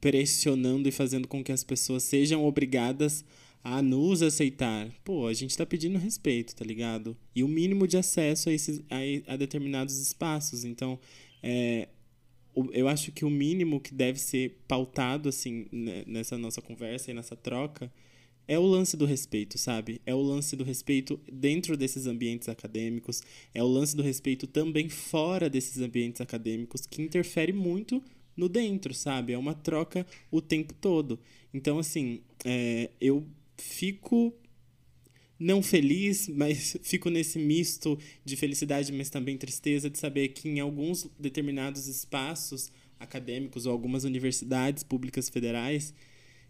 pressionando 0.00 0.88
e 0.88 0.92
fazendo 0.92 1.26
com 1.26 1.42
que 1.42 1.50
as 1.50 1.64
pessoas 1.64 2.04
sejam 2.04 2.44
obrigadas 2.44 3.24
a 3.64 3.82
nos 3.82 4.22
aceitar. 4.22 4.88
Pô, 5.02 5.26
a 5.26 5.32
gente 5.32 5.56
tá 5.56 5.66
pedindo 5.66 5.98
respeito, 5.98 6.54
tá 6.54 6.64
ligado? 6.64 7.16
E 7.34 7.42
o 7.42 7.48
mínimo 7.48 7.88
de 7.88 7.96
acesso 7.96 8.50
a, 8.50 8.52
esses, 8.52 8.80
a, 8.88 9.32
a 9.32 9.36
determinados 9.36 9.98
espaços. 9.98 10.64
Então, 10.64 10.98
é, 11.42 11.88
eu 12.72 12.86
acho 12.86 13.10
que 13.10 13.24
o 13.24 13.30
mínimo 13.30 13.80
que 13.80 13.92
deve 13.92 14.20
ser 14.20 14.62
pautado, 14.68 15.28
assim, 15.28 15.66
nessa 16.06 16.38
nossa 16.38 16.62
conversa 16.62 17.10
e 17.10 17.14
nessa 17.14 17.34
troca 17.34 17.90
é 18.46 18.58
o 18.58 18.66
lance 18.66 18.96
do 18.96 19.04
respeito, 19.04 19.56
sabe? 19.58 20.00
É 20.04 20.14
o 20.14 20.20
lance 20.20 20.56
do 20.56 20.64
respeito 20.64 21.18
dentro 21.32 21.76
desses 21.76 22.06
ambientes 22.06 22.48
acadêmicos, 22.48 23.22
é 23.54 23.62
o 23.62 23.66
lance 23.66 23.96
do 23.96 24.02
respeito 24.02 24.46
também 24.46 24.88
fora 24.88 25.48
desses 25.48 25.78
ambientes 25.78 26.20
acadêmicos, 26.20 26.86
que 26.86 27.02
interfere 27.02 27.52
muito 27.52 28.02
no 28.36 28.48
dentro, 28.48 28.94
sabe? 28.94 29.32
É 29.32 29.38
uma 29.38 29.54
troca 29.54 30.06
o 30.30 30.40
tempo 30.40 30.74
todo. 30.74 31.18
Então, 31.52 31.78
assim, 31.78 32.20
é, 32.44 32.90
eu 33.00 33.26
fico 33.56 34.34
não 35.38 35.62
feliz, 35.62 36.28
mas 36.34 36.76
fico 36.82 37.10
nesse 37.10 37.38
misto 37.38 37.98
de 38.24 38.36
felicidade, 38.36 38.92
mas 38.92 39.10
também 39.10 39.36
tristeza 39.36 39.90
de 39.90 39.98
saber 39.98 40.28
que 40.28 40.48
em 40.48 40.60
alguns 40.60 41.08
determinados 41.18 41.86
espaços 41.88 42.70
acadêmicos 42.98 43.66
ou 43.66 43.72
algumas 43.72 44.04
universidades 44.04 44.82
públicas 44.82 45.28
federais 45.28 45.92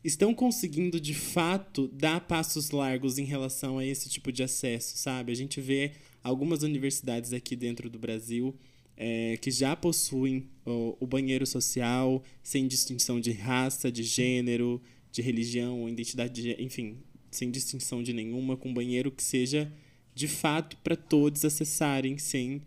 estão 0.05 0.35
conseguindo 0.35 1.01
de 1.01 1.15
fato 1.15 1.89
dar 1.89 2.21
passos 2.27 2.71
largos 2.71 3.19
em 3.19 3.25
relação 3.25 3.79
a 3.79 3.87
esse 3.87 4.09
tipo 4.09 4.33
de 4.33 4.43
acesso, 4.43 4.97
sabe? 4.97 5.33
A 5.33 5.37
gente 5.37 5.61
vê 5.61 5.93
algumas 6.23 6.63
universidades 6.63 7.33
aqui 7.33 7.55
dentro 7.55 7.89
do 7.89 7.99
Brasil 7.99 8.55
é, 8.97 9.37
que 9.39 9.51
já 9.51 9.75
possuem 9.75 10.49
o, 10.67 10.97
o, 11.01 11.07
banheiro 11.07 11.47
social 11.47 12.23
sem 12.43 12.67
distinção 12.67 13.21
de 13.21 13.33
raça, 13.33 13.91
de 13.91 14.03
gênero, 14.03 14.81
de 15.11 15.23
religião, 15.23 15.89
identidade, 15.89 16.43
de, 16.43 16.63
enfim, 16.63 16.99
sem 17.31 17.51
distinção 17.51 18.03
de 18.03 18.13
nenhuma, 18.13 18.57
com 18.57 18.73
banheiro 18.73 19.11
que 19.11 19.23
seja 19.23 19.73
de 20.15 20.29
fato 20.29 20.77
para 20.79 20.95
todos 20.95 21.45
acessarem 21.45 22.19
sem 22.19 22.63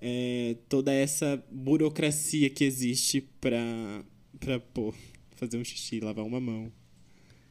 é, 0.00 0.56
toda 0.68 0.92
essa 0.92 1.42
burocracia 1.50 2.48
que 2.48 2.64
existe 2.64 3.20
para 3.40 4.04
para 4.38 4.60
fazer 5.36 5.58
um 5.58 5.64
xixi, 5.64 6.00
lavar 6.00 6.24
uma 6.24 6.40
mão. 6.40 6.72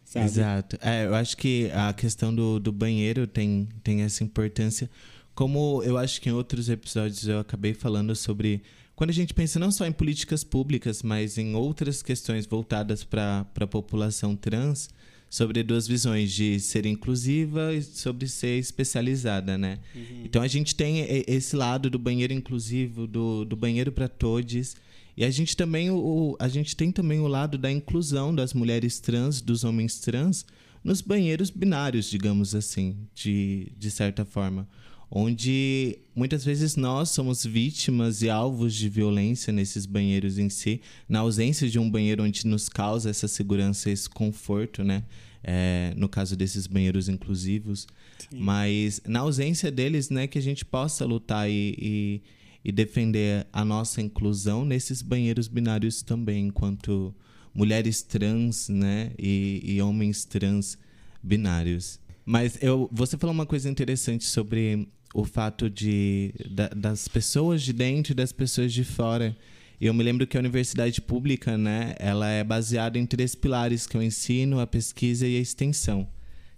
Sabe? 0.04 0.25
Exato. 0.25 0.77
É, 0.82 1.06
eu 1.06 1.15
acho 1.15 1.36
que 1.38 1.72
a 1.74 1.94
questão 1.94 2.34
do, 2.34 2.60
do 2.60 2.72
banheiro 2.72 3.25
tem, 3.25 3.68
tem 3.84 4.01
essa 4.01 4.24
importância. 4.24 4.89
Como 5.34 5.82
eu 5.84 5.98
acho 5.98 6.22
que 6.22 6.30
em 6.30 6.32
outros 6.32 6.70
episódios 6.70 7.27
eu 7.27 7.39
acabei 7.39 7.74
falando 7.74 8.15
sobre 8.15 8.62
quando 8.96 9.10
a 9.10 9.13
gente 9.13 9.34
pensa 9.34 9.60
não 9.60 9.72
só 9.72 9.86
em 9.86 9.92
políticas 9.92 10.44
públicas, 10.44 11.04
mas 11.04 11.38
em 11.38 11.54
outras 11.56 12.01
questões 12.01 12.46
voltadas 12.46 13.04
para 13.04 13.46
a 13.60 13.68
população 13.68 14.36
trans, 14.36 14.89
sobre 15.30 15.63
duas 15.63 15.86
visões, 15.86 16.32
de 16.32 16.60
ser 16.62 16.86
inclusiva 16.86 17.74
e 17.74 17.82
sobre 17.82 18.27
ser 18.27 18.58
especializada, 18.58 19.58
né? 19.58 19.80
Uhum. 19.94 20.22
Então 20.24 20.42
a 20.42 20.48
gente 20.48 20.74
tem 20.74 21.06
esse 21.27 21.58
lado 21.58 21.89
do 21.89 22.00
banheiro 22.00 22.32
inclusivo, 22.32 23.06
do, 23.06 23.44
do 23.44 23.56
banheiro 23.56 23.92
para 23.92 24.08
todos. 24.08 24.77
E 25.17 25.24
a 25.24 25.31
gente 25.31 25.55
também 25.55 25.89
o, 25.89 26.36
a 26.39 26.48
gente 26.48 26.75
tem 26.75 26.91
também 26.91 27.19
o 27.19 27.27
lado 27.27 27.57
da 27.57 27.72
inclusão 27.72 28.34
das 28.34 28.53
mulheres 28.53 29.00
trans, 29.00 29.41
dos 29.41 29.63
homens 29.63 30.00
trans, 30.00 30.45
nos 30.84 31.01
banheiros 31.01 31.50
binários, 31.50 32.10
digamos 32.10 32.53
assim, 32.53 32.98
de, 33.13 33.72
de 33.77 33.89
certa 33.89 34.24
forma 34.25 34.67
onde 35.10 36.00
muitas 36.15 36.43
vezes 36.43 36.75
nós 36.75 37.10
somos 37.10 37.45
vítimas 37.45 38.22
e 38.22 38.29
alvos 38.29 38.74
de 38.74 38.89
violência 38.89 39.53
nesses 39.53 39.86
banheiros 39.86 40.38
em 40.38 40.50
si, 40.50 40.81
na 41.07 41.19
ausência 41.19 41.69
de 41.69 41.79
um 41.79 41.89
banheiro 41.89 42.24
onde 42.24 42.45
nos 42.48 42.67
causa 42.67 43.10
essa 43.10 43.27
segurança, 43.27 43.89
esse 43.89 44.10
conforto, 44.10 44.84
né? 44.84 45.03
É, 45.48 45.93
no 45.95 46.10
caso 46.10 46.36
desses 46.36 46.65
banheiros 46.65 47.07
inclusivos, 47.07 47.88
Sim. 48.17 48.39
mas 48.39 49.00
na 49.05 49.19
ausência 49.19 49.72
deles, 49.72 50.10
né, 50.10 50.25
que 50.25 50.39
a 50.39 50.41
gente 50.41 50.65
possa 50.65 51.05
lutar 51.05 51.48
e, 51.48 51.75
e, 51.77 52.22
e 52.65 52.72
defender 52.72 53.45
a 53.53 53.63
nossa 53.63 54.01
inclusão 54.01 54.65
nesses 54.65 55.03
banheiros 55.03 55.48
binários 55.48 56.01
também, 56.01 56.48
enquanto 56.48 57.13
mulheres 57.53 58.01
trans, 58.01 58.67
né, 58.69 59.12
e, 59.19 59.62
e 59.63 59.81
homens 59.84 60.25
trans 60.25 60.75
binários. 61.22 62.00
Mas 62.25 62.57
eu, 62.63 62.89
você 62.91 63.19
falou 63.19 63.36
uma 63.36 63.45
coisa 63.45 63.69
interessante 63.69 64.25
sobre 64.25 64.88
o 65.13 65.24
fato 65.24 65.69
de 65.69 66.34
da, 66.50 66.67
das 66.69 67.07
pessoas 67.07 67.62
de 67.62 67.72
dentro 67.72 68.13
e 68.13 68.15
das 68.15 68.31
pessoas 68.31 68.74
de 68.74 68.84
fora. 68.84 69.38
Eu 69.79 69.93
me 69.93 70.03
lembro 70.03 70.25
que 70.25 70.36
a 70.36 70.39
universidade 70.39 71.00
pública, 71.01 71.55
né, 71.60 71.93
ela 72.00 72.27
é 72.29 72.43
baseada 72.43 72.98
em 72.98 73.05
três 73.05 73.36
pilares, 73.36 73.86
que 73.86 73.95
é 73.95 74.00
o 74.00 74.03
ensino, 74.03 74.60
a 74.60 74.65
pesquisa 74.65 75.27
e 75.27 75.38
a 75.38 75.39
extensão. 75.39 76.07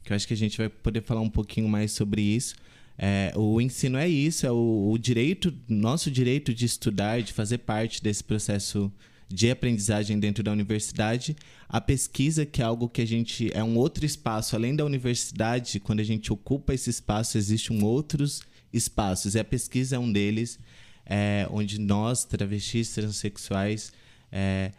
Que 0.06 0.14
eu 0.14 0.16
acho 0.16 0.26
que 0.26 0.34
a 0.34 0.38
gente 0.38 0.58
vai 0.58 0.70
poder 0.70 1.02
falar 1.02 1.20
um 1.20 1.30
pouquinho 1.30 1.68
mais 1.68 1.92
sobre 1.92 2.22
isso. 2.22 2.56
É, 2.98 3.32
o 3.36 3.62
ensino 3.62 3.98
é 3.98 4.08
isso, 4.08 4.46
é 4.48 4.52
o, 4.52 4.90
o 4.92 4.98
direito, 4.98 5.54
nosso 5.68 6.10
direito 6.10 6.54
de 6.54 6.66
estudar, 6.66 7.22
de 7.22 7.32
fazer 7.32 7.60
parte 7.60 8.02
desse 8.02 8.24
processo 8.24 8.92
de 9.30 9.52
aprendizagem 9.52 10.20
dentro 10.20 10.44
da 10.44 10.52
universidade. 10.52 11.36
A 11.68 11.82
pesquisa, 11.82 12.46
que 12.46 12.62
é 12.62 12.66
algo 12.66 12.90
que 12.90 13.02
a 13.02 13.06
gente. 13.06 13.52
é 13.54 13.64
um 13.64 13.78
outro 13.78 14.06
espaço, 14.06 14.56
além 14.56 14.76
da 14.76 14.86
universidade, 14.86 15.80
quando 15.80 16.00
a 16.00 16.04
gente 16.04 16.32
ocupa 16.32 16.74
esse 16.74 16.90
espaço, 16.90 17.38
existem 17.38 17.84
outros 17.84 18.42
espaços. 18.72 19.36
E 19.36 19.40
a 19.40 19.44
pesquisa 19.44 19.98
é 19.98 20.00
um 20.00 20.12
deles, 20.12 20.58
é, 21.06 21.48
onde 21.52 21.80
nós, 21.80 22.24
travestis, 22.24 22.94
transexuais, 22.94 23.92
é, 24.32 24.72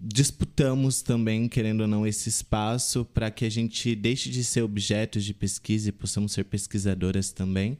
disputamos 0.00 1.02
também, 1.02 1.48
querendo 1.48 1.82
ou 1.82 1.88
não, 1.88 2.06
esse 2.06 2.28
espaço 2.28 3.04
para 3.04 3.30
que 3.30 3.44
a 3.44 3.50
gente 3.50 3.94
deixe 3.94 4.30
de 4.30 4.44
ser 4.44 4.62
objetos 4.62 5.24
de 5.24 5.34
pesquisa 5.34 5.88
e 5.88 5.92
possamos 5.92 6.32
ser 6.32 6.44
pesquisadoras 6.44 7.30
também 7.30 7.78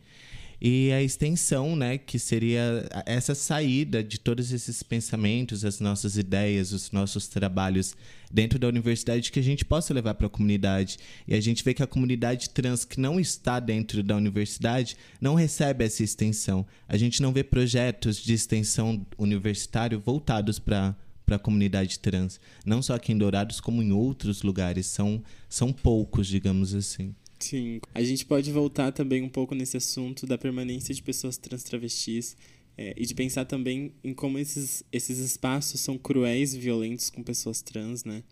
e 0.60 0.90
a 0.92 1.00
extensão, 1.00 1.76
né, 1.76 1.98
que 1.98 2.18
seria 2.18 2.84
essa 3.06 3.34
saída 3.34 4.02
de 4.02 4.18
todos 4.18 4.50
esses 4.52 4.82
pensamentos, 4.82 5.64
as 5.64 5.78
nossas 5.78 6.16
ideias, 6.16 6.72
os 6.72 6.90
nossos 6.90 7.28
trabalhos 7.28 7.94
dentro 8.30 8.58
da 8.58 8.66
universidade 8.66 9.30
que 9.30 9.38
a 9.38 9.42
gente 9.42 9.64
possa 9.64 9.94
levar 9.94 10.14
para 10.14 10.26
a 10.26 10.30
comunidade. 10.30 10.98
E 11.28 11.34
a 11.34 11.40
gente 11.40 11.62
vê 11.62 11.72
que 11.72 11.82
a 11.82 11.86
comunidade 11.86 12.50
trans 12.50 12.84
que 12.84 13.00
não 13.00 13.20
está 13.20 13.60
dentro 13.60 14.02
da 14.02 14.16
universidade 14.16 14.96
não 15.20 15.36
recebe 15.36 15.84
essa 15.84 16.02
extensão. 16.02 16.66
A 16.88 16.96
gente 16.96 17.22
não 17.22 17.32
vê 17.32 17.44
projetos 17.44 18.16
de 18.16 18.34
extensão 18.34 19.06
universitário 19.16 20.00
voltados 20.00 20.58
para 20.58 20.96
para 21.28 21.36
a 21.36 21.38
comunidade 21.38 21.98
trans, 21.98 22.40
não 22.64 22.80
só 22.80 22.94
aqui 22.94 23.12
em 23.12 23.18
Dourados 23.18 23.60
como 23.60 23.82
em 23.82 23.92
outros 23.92 24.42
lugares, 24.42 24.86
são 24.86 25.22
são 25.46 25.70
poucos, 25.74 26.26
digamos 26.26 26.74
assim. 26.74 27.14
Sim. 27.38 27.80
A 27.94 28.02
gente 28.02 28.24
pode 28.24 28.50
voltar 28.50 28.92
também 28.92 29.22
um 29.22 29.28
pouco 29.28 29.54
nesse 29.54 29.76
assunto 29.76 30.26
da 30.26 30.38
permanência 30.38 30.94
de 30.94 31.02
pessoas 31.02 31.36
trans 31.36 31.62
travestis 31.62 32.34
é, 32.78 32.94
e 32.96 33.04
de 33.04 33.14
pensar 33.14 33.44
também 33.44 33.92
em 34.02 34.14
como 34.14 34.38
esses, 34.38 34.82
esses 34.90 35.18
espaços 35.18 35.80
são 35.80 35.98
cruéis 35.98 36.54
e 36.54 36.58
violentos 36.58 37.10
com 37.10 37.22
pessoas 37.22 37.60
trans, 37.60 38.04
né? 38.04 38.24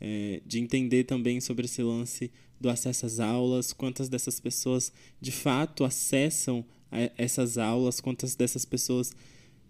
É, 0.00 0.42
de 0.44 0.58
entender 0.58 1.04
também 1.04 1.40
sobre 1.40 1.66
esse 1.66 1.82
lance 1.82 2.32
do 2.60 2.68
acesso 2.68 3.06
às 3.06 3.20
aulas, 3.20 3.72
quantas 3.72 4.08
dessas 4.08 4.40
pessoas 4.40 4.92
de 5.20 5.30
fato 5.30 5.84
acessam 5.84 6.64
essas 7.16 7.58
aulas, 7.58 8.00
quantas 8.00 8.34
dessas 8.34 8.64
pessoas 8.64 9.12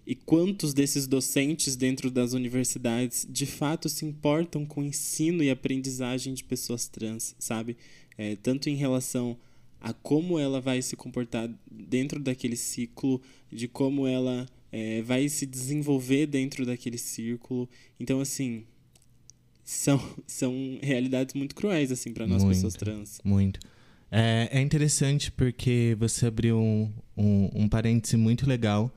e 0.07 0.15
quantos 0.15 0.75
desses 0.75 1.07
docentes 1.07 1.77
dentro 1.77 2.11
das 2.11 2.33
universidades 2.33 3.27
de 3.29 3.47
fato 3.47 3.89
se 3.89 4.05
importam 4.05 4.67
com 4.67 4.81
o 4.81 4.85
ensino 4.85 5.43
e 5.43 5.51
aprendizagem 5.51 6.35
de 6.35 6.43
pessoas 6.43 6.89
trans, 6.89 7.35
sabe? 7.39 7.77
é, 8.21 8.37
tanto 8.37 8.69
em 8.69 8.75
relação 8.75 9.35
a 9.81 9.95
como 9.95 10.39
ela 10.39 10.61
vai 10.61 10.83
se 10.83 10.95
comportar 10.95 11.49
dentro 11.71 12.21
daquele 12.21 12.55
ciclo, 12.55 13.19
de 13.51 13.67
como 13.67 14.07
ela 14.07 14.47
é, 14.71 15.01
vai 15.01 15.27
se 15.31 15.47
desenvolver 15.47 16.27
dentro 16.27 16.67
daquele 16.67 16.99
círculo. 16.99 17.67
Então, 17.99 18.21
assim, 18.21 18.65
são, 19.65 19.99
são 20.27 20.79
realidades 20.83 21.35
muito 21.35 21.55
cruéis 21.55 21.91
assim 21.91 22.13
para 22.13 22.27
nós 22.27 22.45
muito, 22.45 22.57
pessoas 22.57 22.75
trans. 22.75 23.21
Muito. 23.25 23.59
É, 24.11 24.51
é 24.53 24.61
interessante 24.61 25.33
porque 25.33 25.97
você 25.99 26.27
abriu 26.27 26.59
um, 26.59 26.93
um, 27.17 27.51
um 27.55 27.69
parêntese 27.71 28.19
muito 28.19 28.47
legal 28.47 28.93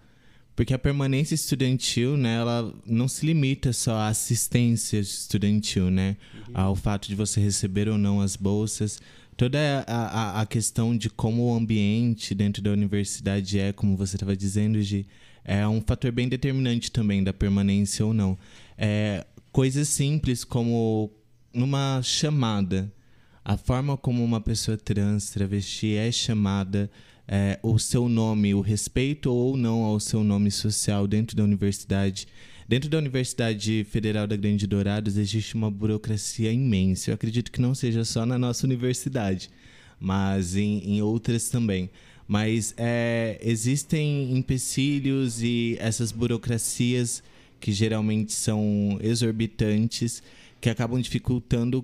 porque 0.55 0.73
a 0.73 0.79
permanência 0.79 1.33
estudantil, 1.33 2.15
né, 2.15 2.35
ela 2.35 2.73
não 2.85 3.07
se 3.07 3.25
limita 3.25 3.73
só 3.73 3.95
à 3.95 4.07
assistência 4.09 4.99
estudantil, 4.99 5.89
né? 5.89 6.15
Uhum. 6.33 6.53
Ao 6.53 6.75
fato 6.75 7.07
de 7.07 7.15
você 7.15 7.39
receber 7.39 7.89
ou 7.89 7.97
não 7.97 8.21
as 8.21 8.35
bolsas. 8.35 9.01
Toda 9.35 9.57
a, 9.87 9.93
a, 10.37 10.41
a 10.41 10.45
questão 10.45 10.95
de 10.95 11.09
como 11.09 11.51
o 11.51 11.55
ambiente 11.55 12.35
dentro 12.35 12.61
da 12.61 12.71
universidade 12.71 13.59
é, 13.59 13.73
como 13.73 13.97
você 13.97 14.15
estava 14.15 14.35
dizendo, 14.35 14.79
Gi, 14.79 15.07
é 15.43 15.67
um 15.67 15.81
fator 15.81 16.11
bem 16.11 16.29
determinante 16.29 16.91
também 16.91 17.23
da 17.23 17.33
permanência 17.33 18.05
ou 18.05 18.13
não. 18.13 18.37
É, 18.77 19.25
coisas 19.51 19.87
simples 19.87 20.43
como 20.43 21.11
numa 21.53 22.01
chamada. 22.03 22.93
A 23.43 23.57
forma 23.57 23.97
como 23.97 24.23
uma 24.23 24.39
pessoa 24.39 24.77
trans, 24.77 25.31
travesti 25.31 25.95
é 25.95 26.11
chamada 26.11 26.89
é, 27.27 27.59
o 27.63 27.77
seu 27.79 28.09
nome, 28.09 28.53
o 28.53 28.61
respeito 28.61 29.31
ou 29.31 29.55
não 29.55 29.83
ao 29.83 29.99
seu 29.99 30.23
nome 30.23 30.51
social 30.51 31.07
dentro 31.07 31.35
da 31.35 31.43
universidade. 31.43 32.27
Dentro 32.67 32.89
da 32.89 32.97
Universidade 32.97 33.85
Federal 33.89 34.25
da 34.25 34.35
Grande 34.35 34.65
Dourados 34.65 35.17
existe 35.17 35.55
uma 35.55 35.69
burocracia 35.69 36.51
imensa. 36.51 37.11
Eu 37.11 37.15
acredito 37.15 37.51
que 37.51 37.61
não 37.61 37.75
seja 37.75 38.05
só 38.05 38.25
na 38.25 38.37
nossa 38.37 38.65
universidade, 38.65 39.49
mas 39.99 40.55
em, 40.55 40.79
em 40.79 41.01
outras 41.01 41.49
também. 41.49 41.89
Mas 42.27 42.73
é, 42.77 43.37
existem 43.41 44.35
empecilhos 44.35 45.43
e 45.43 45.75
essas 45.79 46.11
burocracias 46.11 47.21
que 47.59 47.71
geralmente 47.71 48.33
são 48.33 48.97
exorbitantes, 49.01 50.23
que 50.59 50.69
acabam 50.69 50.99
dificultando 51.01 51.83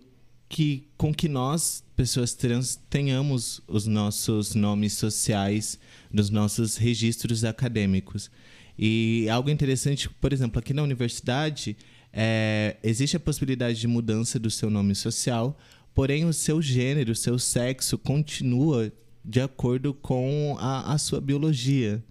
que, 0.50 0.88
com 0.98 1.14
que 1.14 1.30
nós, 1.30 1.84
pessoas 1.96 2.34
trans, 2.34 2.82
tenhamos 2.90 3.62
os 3.68 3.86
nossos 3.86 4.56
nomes 4.56 4.94
sociais 4.94 5.80
nos 6.12 6.32
nossos 6.32 6.76
registros 6.76 7.46
acadêmicos. 7.46 8.32
E 8.78 9.30
algo 9.30 9.50
interessante, 9.52 10.10
por 10.10 10.34
exemplo, 10.34 10.60
aqui 10.60 10.74
na 10.74 10.82
universidade, 10.82 11.78
é, 12.12 12.78
existe 12.82 13.16
a 13.16 13.20
possibilidade 13.20 13.80
de 13.80 13.88
mudança 13.88 14.40
do 14.40 14.50
seu 14.50 14.70
nome 14.72 14.96
social, 14.96 15.56
porém 15.94 16.26
o 16.26 16.34
seu 16.34 16.62
gênero, 16.62 17.12
o 17.12 17.16
seu 17.16 17.38
sexo 17.38 17.98
continua 17.98 18.92
de 19.24 19.40
acordo 19.40 19.94
com 19.94 20.58
a, 20.60 20.94
a 20.94 20.98
sua 20.98 21.22
biologia. 21.22 22.04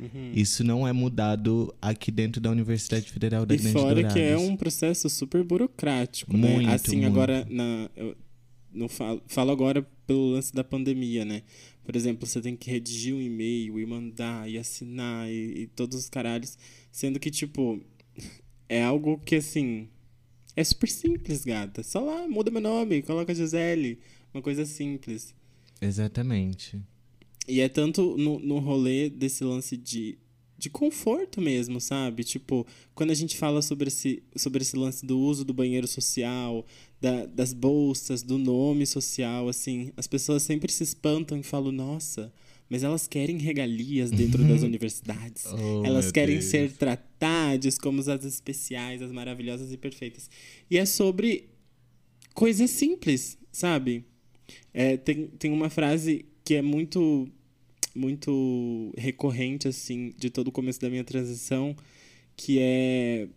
Uhum. 0.00 0.32
Isso 0.34 0.64
não 0.64 0.88
é 0.88 0.92
mudado 0.92 1.74
aqui 1.80 2.10
dentro 2.10 2.40
da 2.40 2.50
Universidade 2.50 3.10
Federal 3.12 3.44
da 3.44 3.54
e 3.54 3.58
Grande 3.58 3.72
fora 3.72 3.94
Dourados. 3.94 4.14
que 4.14 4.20
é 4.20 4.38
um 4.38 4.56
processo 4.56 5.10
super 5.10 5.44
burocrático, 5.44 6.34
muito, 6.34 6.66
né? 6.66 6.74
Assim, 6.74 6.96
muito. 6.96 7.08
agora, 7.08 7.46
na, 7.50 7.90
eu 7.94 8.16
não 8.72 8.88
falo, 8.88 9.22
falo 9.26 9.50
agora 9.50 9.86
pelo 10.06 10.30
lance 10.30 10.54
da 10.54 10.64
pandemia, 10.64 11.24
né? 11.24 11.42
Por 11.84 11.96
exemplo, 11.96 12.26
você 12.26 12.40
tem 12.40 12.56
que 12.56 12.70
redigir 12.70 13.14
um 13.14 13.20
e-mail 13.20 13.78
e 13.78 13.84
mandar 13.84 14.48
e 14.48 14.56
assinar 14.56 15.28
e, 15.28 15.62
e 15.62 15.66
todos 15.66 15.98
os 15.98 16.08
caralhos. 16.08 16.56
Sendo 16.90 17.18
que, 17.18 17.30
tipo, 17.30 17.80
é 18.68 18.82
algo 18.82 19.18
que, 19.18 19.36
assim, 19.36 19.88
é 20.56 20.64
super 20.64 20.88
simples, 20.88 21.44
gata. 21.44 21.82
Só 21.82 22.00
lá, 22.00 22.28
muda 22.28 22.50
meu 22.50 22.60
nome, 22.60 23.02
coloca 23.02 23.34
Gisele. 23.34 23.98
Uma 24.32 24.42
coisa 24.42 24.64
simples. 24.64 25.34
Exatamente. 25.80 26.80
E 27.50 27.60
é 27.60 27.68
tanto 27.68 28.16
no, 28.16 28.38
no 28.38 28.58
rolê 28.58 29.10
desse 29.10 29.42
lance 29.42 29.76
de, 29.76 30.16
de 30.56 30.70
conforto 30.70 31.40
mesmo, 31.40 31.80
sabe? 31.80 32.22
Tipo, 32.22 32.66
quando 32.94 33.10
a 33.10 33.14
gente 33.14 33.36
fala 33.36 33.60
sobre 33.60 33.88
esse, 33.88 34.22
sobre 34.36 34.62
esse 34.62 34.76
lance 34.76 35.04
do 35.04 35.18
uso 35.18 35.44
do 35.44 35.52
banheiro 35.52 35.88
social, 35.88 36.64
da, 37.00 37.26
das 37.26 37.52
bolsas, 37.52 38.22
do 38.22 38.38
nome 38.38 38.86
social, 38.86 39.48
assim, 39.48 39.92
as 39.96 40.06
pessoas 40.06 40.42
sempre 40.42 40.70
se 40.70 40.84
espantam 40.84 41.38
e 41.38 41.42
falam, 41.42 41.72
nossa, 41.72 42.32
mas 42.68 42.84
elas 42.84 43.08
querem 43.08 43.36
regalias 43.38 44.12
dentro 44.12 44.46
das 44.46 44.62
universidades. 44.62 45.44
Oh, 45.52 45.84
elas 45.84 46.12
querem 46.12 46.36
Deus. 46.36 46.44
ser 46.46 46.72
tratadas 46.72 47.76
como 47.76 48.00
as 48.00 48.24
especiais, 48.24 49.02
as 49.02 49.10
maravilhosas 49.10 49.72
e 49.72 49.76
perfeitas. 49.76 50.30
E 50.70 50.78
é 50.78 50.86
sobre 50.86 51.48
coisas 52.32 52.70
simples, 52.70 53.36
sabe? 53.50 54.04
É, 54.72 54.96
tem, 54.96 55.26
tem 55.26 55.50
uma 55.50 55.68
frase 55.68 56.24
que 56.44 56.54
é 56.54 56.62
muito 56.62 57.28
muito 57.94 58.92
recorrente 58.96 59.68
assim 59.68 60.12
de 60.16 60.30
todo 60.30 60.48
o 60.48 60.52
começo 60.52 60.80
da 60.80 60.88
minha 60.88 61.04
transição 61.04 61.76
que 62.36 62.58
é 62.60 63.28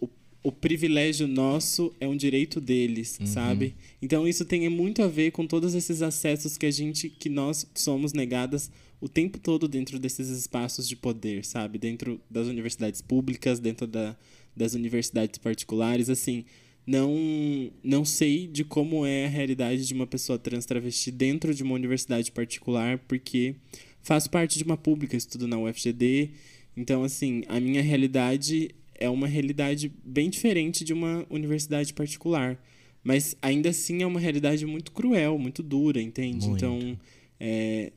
o, 0.00 0.08
o 0.42 0.52
privilégio 0.52 1.26
nosso 1.26 1.94
é 2.00 2.06
um 2.06 2.16
direito 2.16 2.60
deles 2.60 3.18
sabe? 3.24 3.74
Então 4.02 4.26
isso 4.26 4.44
tem 4.44 4.68
muito 4.68 5.02
a 5.02 5.06
ver 5.06 5.30
com 5.30 5.46
todos 5.46 5.74
esses 5.74 6.02
acessos 6.02 6.56
que 6.56 6.66
a 6.66 6.70
gente 6.70 7.08
que 7.08 7.28
nós 7.28 7.66
somos 7.74 8.12
negadas 8.12 8.70
o 9.00 9.08
tempo 9.08 9.38
todo 9.38 9.68
dentro 9.68 9.98
desses 9.98 10.28
espaços 10.28 10.88
de 10.88 10.96
poder 10.96 11.44
sabe? 11.44 11.78
Dentro 11.78 12.20
das 12.30 12.46
universidades 12.46 13.00
públicas 13.00 13.60
dentro 13.60 13.86
da, 13.86 14.16
das 14.56 14.74
universidades 14.74 15.38
particulares 15.38 16.10
assim 16.10 16.44
não 16.88 17.70
não 17.84 18.02
sei 18.02 18.46
de 18.46 18.64
como 18.64 19.04
é 19.04 19.26
a 19.26 19.28
realidade 19.28 19.86
de 19.86 19.92
uma 19.92 20.06
pessoa 20.06 20.38
trans 20.38 20.64
travesti 20.64 21.10
dentro 21.10 21.52
de 21.52 21.62
uma 21.62 21.74
universidade 21.74 22.32
particular, 22.32 22.98
porque 23.06 23.54
faço 24.00 24.30
parte 24.30 24.56
de 24.56 24.64
uma 24.64 24.76
pública, 24.76 25.14
estudo 25.14 25.46
na 25.46 25.58
UFGD. 25.58 26.30
Então, 26.74 27.04
assim, 27.04 27.42
a 27.46 27.60
minha 27.60 27.82
realidade 27.82 28.70
é 28.94 29.08
uma 29.10 29.26
realidade 29.26 29.92
bem 30.02 30.30
diferente 30.30 30.82
de 30.82 30.94
uma 30.94 31.26
universidade 31.28 31.92
particular. 31.92 32.58
Mas 33.04 33.36
ainda 33.42 33.68
assim 33.68 34.02
é 34.02 34.06
uma 34.06 34.18
realidade 34.18 34.64
muito 34.64 34.90
cruel, 34.90 35.38
muito 35.38 35.62
dura, 35.62 36.00
entende? 36.00 36.48
Muito. 36.48 36.64
Então, 36.64 36.98
é, 37.38 37.92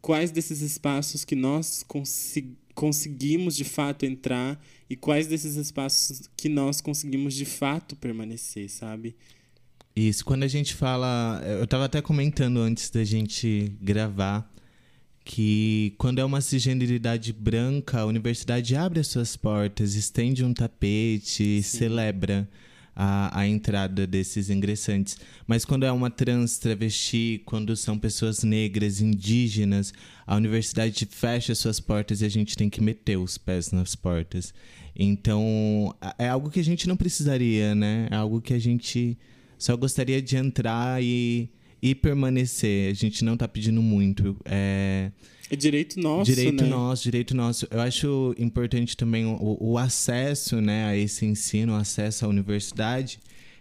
quais 0.00 0.30
desses 0.30 0.60
espaços 0.60 1.24
que 1.24 1.34
nós 1.34 1.82
consi 1.82 2.54
conseguimos 2.74 3.56
de 3.56 3.64
fato 3.64 4.04
entrar 4.04 4.62
e 4.88 4.96
quais 4.96 5.26
desses 5.26 5.56
espaços 5.56 6.28
que 6.36 6.48
nós 6.48 6.80
conseguimos 6.80 7.34
de 7.34 7.44
fato 7.44 7.96
permanecer, 7.96 8.70
sabe? 8.70 9.16
Isso, 9.94 10.24
quando 10.24 10.42
a 10.42 10.48
gente 10.48 10.74
fala. 10.74 11.42
Eu 11.44 11.66
tava 11.66 11.86
até 11.86 12.02
comentando 12.02 12.60
antes 12.60 12.90
da 12.90 13.02
gente 13.02 13.72
gravar 13.80 14.48
que 15.24 15.94
quando 15.98 16.20
é 16.20 16.24
uma 16.24 16.40
cisgeneridade 16.40 17.32
branca, 17.32 18.00
a 18.00 18.06
universidade 18.06 18.76
abre 18.76 19.00
as 19.00 19.08
suas 19.08 19.36
portas, 19.36 19.94
estende 19.94 20.44
um 20.44 20.54
tapete, 20.54 21.62
celebra 21.62 22.48
a, 22.96 23.40
a 23.40 23.46
entrada 23.46 24.06
desses 24.06 24.48
ingressantes. 24.48 25.18
Mas 25.46 25.66
quando 25.66 25.84
é 25.84 25.92
uma 25.92 26.10
trans 26.10 26.56
travesti, 26.56 27.42
quando 27.44 27.76
são 27.76 27.98
pessoas 27.98 28.42
negras, 28.42 29.02
indígenas, 29.02 29.92
a 30.26 30.34
universidade 30.34 31.06
fecha 31.06 31.54
suas 31.54 31.78
portas 31.78 32.22
e 32.22 32.24
a 32.24 32.30
gente 32.30 32.56
tem 32.56 32.70
que 32.70 32.80
meter 32.80 33.18
os 33.18 33.36
pés 33.36 33.70
nas 33.70 33.94
portas. 33.94 34.54
Então, 34.98 35.94
é 36.18 36.26
algo 36.26 36.48
que 36.48 36.58
a 36.58 36.64
gente 36.64 36.88
não 36.88 36.96
precisaria, 36.96 37.74
né? 37.74 38.08
É 38.10 38.16
algo 38.16 38.40
que 38.40 38.54
a 38.54 38.58
gente 38.58 39.18
só 39.58 39.76
gostaria 39.76 40.22
de 40.22 40.36
entrar 40.36 41.02
e, 41.02 41.50
e 41.86 41.94
permanecer. 41.94 42.90
A 42.90 42.94
gente 42.94 43.24
não 43.24 43.36
tá 43.36 43.46
pedindo 43.46 43.80
muito. 43.80 44.36
É, 44.44 45.12
É 45.48 45.54
direito 45.54 46.00
nosso, 46.00 46.24
direito 46.24 46.64
né? 46.64 46.68
nosso, 46.68 47.02
direito 47.04 47.36
nosso. 47.36 47.68
Eu 47.70 47.80
acho 47.80 48.34
importante 48.36 48.96
também 48.96 49.24
o, 49.24 49.56
o 49.60 49.78
acesso 49.78 50.60
né, 50.60 50.86
a 50.86 50.96
esse 50.96 51.24
ensino, 51.24 51.74
o 51.74 51.76
acesso 51.76 52.24
à 52.24 52.28
universidade, 52.28 53.20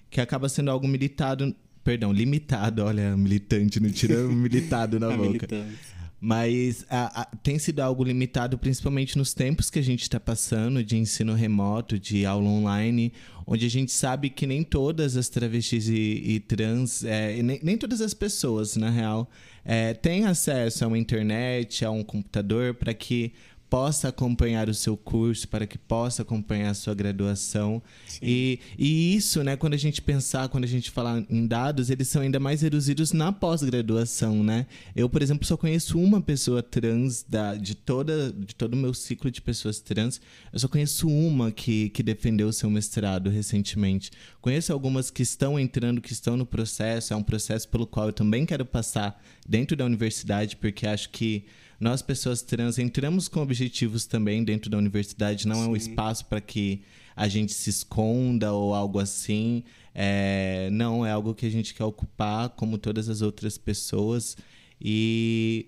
que 0.09 0.19
acaba 0.19 0.49
sendo 0.49 0.71
algo 0.71 0.87
militado, 0.87 1.55
perdão, 1.83 2.11
limitado, 2.11 2.83
olha, 2.83 3.15
militante, 3.15 3.79
não 3.79 3.91
tira 3.91 4.15
militado 4.27 4.99
na 4.99 5.09
boca. 5.09 5.21
militância. 5.21 5.94
Mas 6.19 6.85
a- 6.89 7.21
a- 7.21 7.25
tem 7.43 7.59
sido 7.59 7.81
algo 7.81 8.03
limitado, 8.03 8.57
principalmente 8.57 9.17
nos 9.17 9.33
tempos 9.33 9.69
que 9.69 9.79
a 9.79 9.81
gente 9.83 10.01
está 10.03 10.19
passando 10.19 10.83
de 10.83 10.97
ensino 10.97 11.33
remoto, 11.33 11.99
de 11.99 12.25
aula 12.25 12.47
online, 12.49 13.11
onde 13.45 13.65
a 13.65 13.69
gente 13.69 13.91
sabe 13.91 14.29
que 14.29 14.47
nem 14.47 14.63
todas 14.63 15.15
as 15.17 15.29
travestis 15.29 15.87
e, 15.87 15.93
e 16.25 16.39
trans, 16.39 17.03
é, 17.03 17.37
e 17.37 17.43
nem, 17.43 17.59
nem 17.61 17.77
todas 17.77 18.01
as 18.01 18.13
pessoas, 18.13 18.75
na 18.75 18.89
real, 18.89 19.29
é, 19.63 19.93
têm 19.93 20.25
acesso 20.25 20.83
a 20.83 20.87
uma 20.87 20.97
internet, 20.97 21.83
a 21.85 21.91
um 21.91 22.03
computador, 22.03 22.73
para 22.73 22.93
que 22.93 23.33
possa 23.69 24.09
acompanhar 24.09 24.69
o 24.69 24.73
seu 24.73 24.95
curso, 24.95 25.47
para 25.47 25.65
que 25.65 25.77
possa 25.77 26.21
acompanhar 26.21 26.69
a 26.69 26.73
sua 26.73 26.93
graduação. 26.93 27.81
E, 28.21 28.59
e 28.77 29.15
isso, 29.15 29.43
né, 29.43 29.55
quando 29.55 29.73
a 29.73 29.77
gente 29.77 30.01
pensar, 30.01 30.49
quando 30.49 30.63
a 30.63 30.67
gente 30.67 30.91
falar 30.91 31.23
em 31.29 31.47
dados, 31.47 31.89
eles 31.89 32.07
são 32.07 32.21
ainda 32.21 32.39
mais 32.39 32.61
reduzidos 32.61 33.11
na 33.11 33.31
pós-graduação, 33.31 34.43
né? 34.43 34.67
Eu, 34.95 35.09
por 35.09 35.21
exemplo, 35.21 35.45
só 35.45 35.57
conheço 35.57 35.99
uma 35.99 36.21
pessoa 36.21 36.61
trans 36.61 37.25
da, 37.27 37.55
de, 37.55 37.75
toda, 37.75 38.31
de 38.31 38.55
todo 38.55 38.73
o 38.73 38.77
meu 38.77 38.93
ciclo 38.93 39.31
de 39.31 39.41
pessoas 39.41 39.79
trans. 39.79 40.21
Eu 40.53 40.59
só 40.59 40.67
conheço 40.67 41.07
uma 41.07 41.51
que, 41.51 41.89
que 41.89 42.03
defendeu 42.03 42.47
o 42.47 42.53
seu 42.53 42.69
mestrado 42.69 43.29
recentemente. 43.29 44.11
Conheço 44.41 44.71
algumas 44.71 45.09
que 45.09 45.23
estão 45.23 45.59
entrando, 45.59 46.01
que 46.01 46.13
estão 46.13 46.37
no 46.37 46.45
processo. 46.45 47.13
É 47.13 47.15
um 47.15 47.23
processo 47.23 47.67
pelo 47.67 47.87
qual 47.87 48.07
eu 48.07 48.13
também 48.13 48.45
quero 48.45 48.65
passar 48.65 49.21
dentro 49.47 49.75
da 49.75 49.85
universidade, 49.85 50.55
porque 50.55 50.87
acho 50.87 51.09
que 51.09 51.45
nós, 51.79 52.01
pessoas 52.01 52.41
trans, 52.41 52.79
entramos 52.79 53.27
com 53.27 53.41
objetivos 53.41 54.05
também 54.05 54.43
dentro 54.43 54.69
da 54.69 54.77
universidade. 54.77 55.47
Não 55.47 55.63
é 55.63 55.67
um 55.67 55.75
espaço 55.75 56.25
para 56.25 56.39
que 56.39 56.81
a 57.15 57.27
gente 57.27 57.53
se 57.53 57.69
esconda 57.69 58.51
ou 58.53 58.73
algo 58.73 58.99
assim. 58.99 59.63
É, 59.93 60.69
não, 60.71 61.05
é 61.05 61.11
algo 61.11 61.33
que 61.33 61.45
a 61.45 61.49
gente 61.49 61.73
quer 61.73 61.83
ocupar, 61.83 62.49
como 62.49 62.77
todas 62.77 63.09
as 63.09 63.21
outras 63.21 63.57
pessoas. 63.57 64.37
E, 64.79 65.67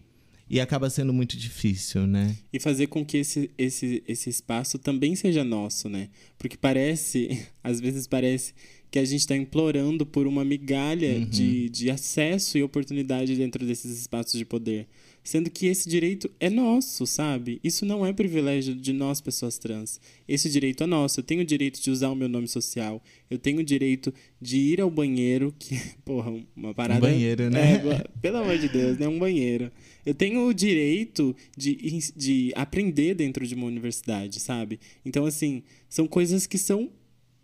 e 0.49 0.59
acaba 0.59 0.89
sendo 0.89 1.13
muito 1.13 1.37
difícil, 1.37 2.05
né? 2.05 2.37
E 2.51 2.59
fazer 2.59 2.87
com 2.87 3.05
que 3.05 3.17
esse, 3.17 3.51
esse, 3.57 4.03
esse 4.07 4.29
espaço 4.29 4.77
também 4.77 5.15
seja 5.15 5.43
nosso, 5.43 5.89
né? 5.89 6.09
Porque 6.37 6.57
parece, 6.57 7.45
às 7.63 7.79
vezes 7.79 8.07
parece 8.07 8.53
que 8.89 8.99
a 8.99 9.05
gente 9.05 9.19
está 9.21 9.35
implorando 9.35 10.05
por 10.05 10.25
uma 10.27 10.45
migalha 10.45 11.19
de, 11.25 11.69
de 11.69 11.89
acesso 11.91 12.57
e 12.57 12.63
oportunidade 12.63 13.35
dentro 13.35 13.65
desses 13.65 13.99
espaços 13.99 14.37
de 14.37 14.45
poder. 14.45 14.87
Sendo 15.27 15.49
que 15.49 15.65
esse 15.65 15.89
direito 15.89 16.31
é 16.39 16.49
nosso, 16.49 17.05
sabe? 17.05 17.59
Isso 17.61 17.85
não 17.85 18.05
é 18.05 18.13
privilégio 18.13 18.73
de 18.73 18.93
nós, 18.93 19.19
pessoas 19.19 19.57
trans. 19.57 19.99
Esse 20.25 20.49
direito 20.49 20.85
é 20.85 20.87
nosso. 20.87 21.19
Eu 21.19 21.23
tenho 21.25 21.41
o 21.41 21.45
direito 21.45 21.81
de 21.81 21.91
usar 21.91 22.07
o 22.07 22.15
meu 22.15 22.29
nome 22.29 22.47
social. 22.47 23.03
Eu 23.29 23.37
tenho 23.37 23.59
o 23.59 23.63
direito 23.63 24.13
de 24.39 24.57
ir 24.57 24.79
ao 24.79 24.89
banheiro, 24.89 25.53
que, 25.59 25.77
porra, 26.05 26.31
uma 26.55 26.73
parada. 26.73 27.01
banheiro, 27.01 27.49
né? 27.49 27.73
É, 27.73 28.07
pelo 28.21 28.37
amor 28.37 28.57
de 28.57 28.69
Deus, 28.69 28.97
né? 28.97 29.05
Um 29.05 29.19
banheiro. 29.19 29.69
Eu 30.05 30.15
tenho 30.15 30.47
o 30.47 30.53
direito 30.53 31.35
de, 31.57 31.75
de 32.15 32.53
aprender 32.55 33.13
dentro 33.13 33.45
de 33.45 33.53
uma 33.53 33.65
universidade, 33.65 34.39
sabe? 34.39 34.79
Então, 35.03 35.25
assim, 35.25 35.61
são 35.89 36.07
coisas 36.07 36.47
que 36.47 36.57
são 36.57 36.89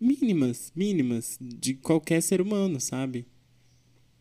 mínimas, 0.00 0.72
mínimas, 0.74 1.36
de 1.38 1.74
qualquer 1.74 2.22
ser 2.22 2.40
humano, 2.40 2.80
sabe? 2.80 3.26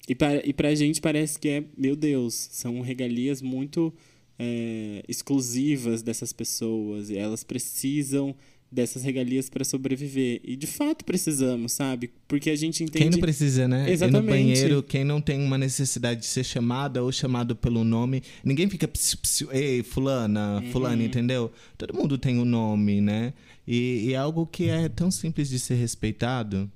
E 0.07 0.13
para, 0.15 0.45
e 0.45 0.51
pra 0.53 0.75
gente 0.75 0.99
parece 0.99 1.39
que 1.39 1.47
é, 1.47 1.63
meu 1.77 1.95
Deus, 1.95 2.33
são 2.51 2.81
regalias 2.81 3.41
muito 3.41 3.93
é, 4.37 5.01
exclusivas 5.07 6.01
dessas 6.01 6.33
pessoas. 6.33 7.09
E 7.09 7.17
elas 7.17 7.43
precisam 7.43 8.35
dessas 8.69 9.03
regalias 9.03 9.49
para 9.49 9.63
sobreviver. 9.63 10.41
E 10.43 10.55
de 10.55 10.65
fato 10.67 11.05
precisamos, 11.05 11.71
sabe? 11.73 12.11
Porque 12.27 12.49
a 12.49 12.55
gente 12.55 12.83
entende. 12.83 12.97
Quem 13.03 13.09
não 13.11 13.19
precisa, 13.19 13.67
né? 13.67 13.89
Exatamente. 13.89 14.23
Ir 14.23 14.25
no 14.25 14.29
banheiro, 14.29 14.83
quem 14.83 15.03
não 15.03 15.21
tem 15.21 15.39
uma 15.39 15.57
necessidade 15.59 16.21
de 16.21 16.25
ser 16.25 16.43
chamada 16.43 17.03
ou 17.03 17.11
chamado 17.11 17.55
pelo 17.55 17.83
nome. 17.83 18.23
Ninguém 18.43 18.67
fica. 18.67 18.87
Psiu, 18.87 19.19
psiu, 19.19 19.53
Ei, 19.53 19.83
fulana, 19.83 20.59
Uhum. 20.59 20.71
fulano, 20.71 21.03
entendeu? 21.03 21.51
Todo 21.77 21.93
mundo 21.93 22.17
tem 22.17 22.37
um 22.39 22.45
nome, 22.45 22.99
né? 22.99 23.33
E, 23.65 24.07
e 24.07 24.13
é 24.13 24.17
algo 24.17 24.45
que 24.47 24.67
é 24.67 24.89
tão 24.89 25.09
simples 25.11 25.47
de 25.49 25.59
ser 25.59 25.75
respeitado. 25.75 26.69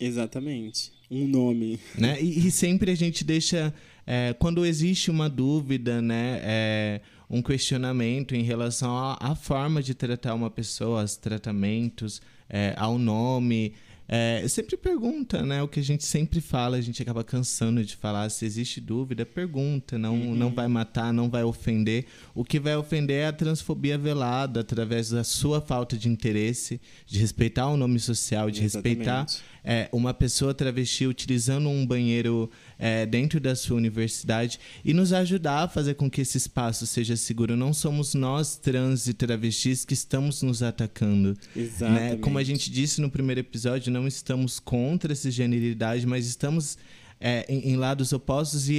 Exatamente. 0.00 0.92
Um 1.10 1.26
nome. 1.26 1.78
né? 1.96 2.20
E, 2.20 2.46
e 2.46 2.50
sempre 2.50 2.90
a 2.90 2.94
gente 2.94 3.24
deixa. 3.24 3.72
é, 4.06 4.34
quando 4.38 4.64
existe 4.66 5.10
uma 5.10 5.28
dúvida, 5.28 6.02
né? 6.02 6.40
é, 6.42 7.00
um 7.28 7.42
questionamento 7.42 8.34
em 8.34 8.42
relação 8.42 8.96
à, 8.96 9.18
à 9.20 9.34
forma 9.34 9.82
de 9.82 9.94
tratar 9.94 10.34
uma 10.34 10.50
pessoa, 10.50 11.00
aos 11.00 11.16
tratamentos, 11.16 12.20
é, 12.48 12.74
ao 12.76 12.98
nome. 12.98 13.74
É, 14.08 14.46
sempre 14.46 14.76
pergunta, 14.76 15.42
né? 15.42 15.60
O 15.64 15.66
que 15.66 15.80
a 15.80 15.82
gente 15.82 16.04
sempre 16.04 16.40
fala, 16.40 16.76
a 16.76 16.80
gente 16.80 17.02
acaba 17.02 17.24
cansando 17.24 17.84
de 17.84 17.96
falar. 17.96 18.28
Se 18.30 18.44
existe 18.44 18.80
dúvida, 18.80 19.26
pergunta. 19.26 19.98
Não, 19.98 20.16
não 20.16 20.54
vai 20.54 20.68
matar, 20.68 21.12
não 21.12 21.28
vai 21.28 21.42
ofender. 21.42 22.06
O 22.32 22.44
que 22.44 22.60
vai 22.60 22.76
ofender 22.76 23.22
é 23.22 23.26
a 23.26 23.32
transfobia 23.32 23.98
velada 23.98 24.60
através 24.60 25.10
da 25.10 25.24
sua 25.24 25.60
falta 25.60 25.96
de 25.96 26.08
interesse, 26.08 26.80
de 27.04 27.18
respeitar 27.18 27.66
o 27.66 27.76
nome 27.76 27.98
social, 27.98 28.48
de 28.48 28.60
respeitar 28.60 29.24
Exatamente. 29.24 29.42
É, 29.66 29.88
uma 29.90 30.14
pessoa 30.14 30.54
travesti 30.54 31.08
utilizando 31.08 31.68
um 31.68 31.84
banheiro 31.84 32.48
é, 32.78 33.04
dentro 33.04 33.40
da 33.40 33.56
sua 33.56 33.76
universidade 33.76 34.60
e 34.84 34.94
nos 34.94 35.12
ajudar 35.12 35.64
a 35.64 35.68
fazer 35.68 35.94
com 35.94 36.08
que 36.08 36.20
esse 36.20 36.38
espaço 36.38 36.86
seja 36.86 37.16
seguro. 37.16 37.56
Não 37.56 37.74
somos 37.74 38.14
nós, 38.14 38.56
trans 38.56 39.08
e 39.08 39.12
travestis, 39.12 39.84
que 39.84 39.92
estamos 39.92 40.40
nos 40.42 40.62
atacando. 40.62 41.36
Exatamente. 41.56 42.00
Né? 42.00 42.16
Como 42.18 42.38
a 42.38 42.44
gente 42.44 42.70
disse 42.70 43.00
no 43.00 43.10
primeiro 43.10 43.40
episódio, 43.40 43.92
não 43.92 44.06
estamos 44.06 44.60
contra 44.60 45.12
essa 45.12 45.30
generalidade, 45.32 46.06
mas 46.06 46.26
estamos 46.26 46.78
é, 47.20 47.44
em, 47.48 47.72
em 47.72 47.76
lados 47.76 48.12
opostos 48.12 48.68
e 48.68 48.78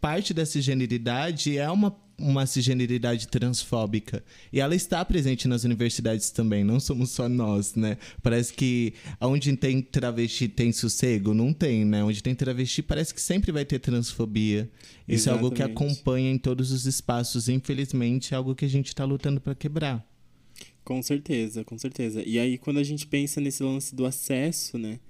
parte 0.00 0.34
dessa 0.34 0.60
generalidade 0.60 1.56
é 1.56 1.70
uma 1.70 1.96
uma 2.18 2.46
cisgeneridade 2.46 3.28
transfóbica. 3.28 4.24
E 4.52 4.60
ela 4.60 4.74
está 4.74 5.04
presente 5.04 5.46
nas 5.46 5.64
universidades 5.64 6.30
também, 6.30 6.64
não 6.64 6.80
somos 6.80 7.10
só 7.10 7.28
nós, 7.28 7.74
né? 7.74 7.98
Parece 8.22 8.54
que 8.54 8.94
onde 9.20 9.54
tem 9.56 9.82
travesti 9.82 10.48
tem 10.48 10.72
sossego? 10.72 11.34
Não 11.34 11.52
tem, 11.52 11.84
né? 11.84 12.02
Onde 12.02 12.22
tem 12.22 12.34
travesti 12.34 12.82
parece 12.82 13.12
que 13.12 13.20
sempre 13.20 13.52
vai 13.52 13.64
ter 13.64 13.78
transfobia. 13.78 14.68
Isso 15.06 15.28
é 15.28 15.32
algo 15.32 15.50
que 15.50 15.62
acompanha 15.62 16.30
em 16.30 16.38
todos 16.38 16.72
os 16.72 16.86
espaços. 16.86 17.48
Infelizmente, 17.48 18.32
é 18.32 18.36
algo 18.36 18.54
que 18.54 18.64
a 18.64 18.68
gente 18.68 18.88
está 18.88 19.04
lutando 19.04 19.40
para 19.40 19.54
quebrar. 19.54 20.04
Com 20.82 21.02
certeza, 21.02 21.64
com 21.64 21.76
certeza. 21.76 22.22
E 22.24 22.38
aí, 22.38 22.56
quando 22.56 22.78
a 22.78 22.82
gente 22.82 23.06
pensa 23.06 23.40
nesse 23.40 23.62
lance 23.62 23.94
do 23.94 24.06
acesso, 24.06 24.78
né? 24.78 25.00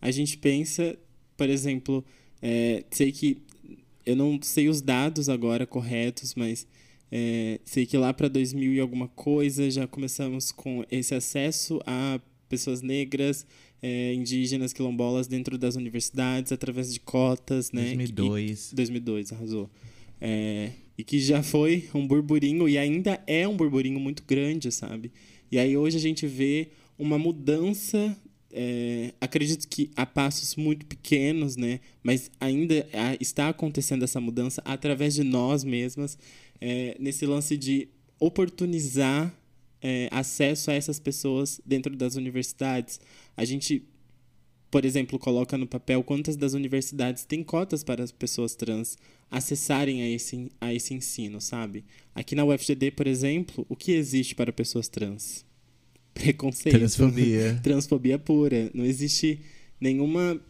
A 0.00 0.10
gente 0.10 0.36
pensa, 0.36 0.96
por 1.36 1.48
exemplo, 1.48 2.04
é, 2.42 2.84
sei 2.90 3.12
que 3.12 3.38
eu 4.04 4.14
não 4.14 4.38
sei 4.42 4.68
os 4.68 4.80
dados 4.80 5.28
agora 5.28 5.66
corretos, 5.66 6.34
mas 6.34 6.66
é, 7.10 7.60
sei 7.64 7.86
que 7.86 7.96
lá 7.96 8.12
para 8.12 8.28
2000 8.28 8.74
e 8.74 8.80
alguma 8.80 9.08
coisa 9.08 9.70
já 9.70 9.86
começamos 9.86 10.52
com 10.52 10.84
esse 10.90 11.14
acesso 11.14 11.80
a 11.86 12.20
pessoas 12.48 12.82
negras, 12.82 13.44
é, 13.82 14.14
indígenas, 14.14 14.72
quilombolas 14.72 15.26
dentro 15.26 15.58
das 15.58 15.74
universidades 15.76 16.52
através 16.52 16.92
de 16.92 17.00
cotas, 17.00 17.72
né? 17.72 17.82
2002. 17.82 18.72
E- 18.72 18.74
2002, 18.76 19.32
arrasou. 19.32 19.68
É, 20.20 20.70
e 20.96 21.04
que 21.04 21.18
já 21.18 21.42
foi 21.42 21.88
um 21.94 22.06
burburinho 22.06 22.68
e 22.68 22.78
ainda 22.78 23.22
é 23.26 23.46
um 23.46 23.56
burburinho 23.56 23.98
muito 24.00 24.22
grande, 24.24 24.70
sabe? 24.72 25.12
E 25.50 25.58
aí 25.58 25.76
hoje 25.76 25.96
a 25.96 26.00
gente 26.00 26.26
vê 26.26 26.68
uma 26.98 27.18
mudança, 27.18 28.16
é, 28.52 29.12
acredito 29.20 29.66
que 29.68 29.90
a 29.96 30.06
passos 30.06 30.56
muito 30.56 30.86
pequenos, 30.86 31.56
né? 31.56 31.80
Mas 32.02 32.30
ainda 32.40 32.86
está 33.20 33.48
acontecendo 33.48 34.04
essa 34.04 34.20
mudança 34.20 34.62
através 34.64 35.14
de 35.14 35.24
nós 35.24 35.64
mesmas, 35.64 36.18
é, 36.60 36.96
nesse 36.98 37.26
lance 37.26 37.56
de 37.56 37.88
oportunizar 38.18 39.34
é, 39.82 40.08
acesso 40.10 40.70
a 40.70 40.74
essas 40.74 40.98
pessoas 40.98 41.60
dentro 41.64 41.94
das 41.94 42.16
universidades. 42.16 43.00
A 43.36 43.44
gente 43.44 43.82
por 44.68 44.84
exemplo, 44.84 45.18
coloca 45.18 45.56
no 45.56 45.66
papel 45.66 46.02
quantas 46.02 46.36
das 46.36 46.52
universidades 46.52 47.24
têm 47.24 47.42
cotas 47.42 47.82
para 47.82 48.02
as 48.04 48.12
pessoas 48.12 48.54
trans 48.54 48.98
acessarem 49.30 50.02
a 50.02 50.08
esse, 50.10 50.52
a 50.60 50.74
esse 50.74 50.92
ensino, 50.92 51.40
sabe? 51.40 51.82
Aqui 52.14 52.34
na 52.34 52.44
UFGD, 52.44 52.90
por 52.90 53.06
exemplo, 53.06 53.64
o 53.70 53.76
que 53.76 53.92
existe 53.92 54.34
para 54.34 54.52
pessoas 54.52 54.86
trans? 54.86 55.45
Preconceito. 56.16 56.78
Transfobia. 56.78 57.60
Transfobia 57.62 58.18
pura. 58.18 58.70
Não 58.74 58.84
existe 58.84 59.40
nenhuma 59.80 60.40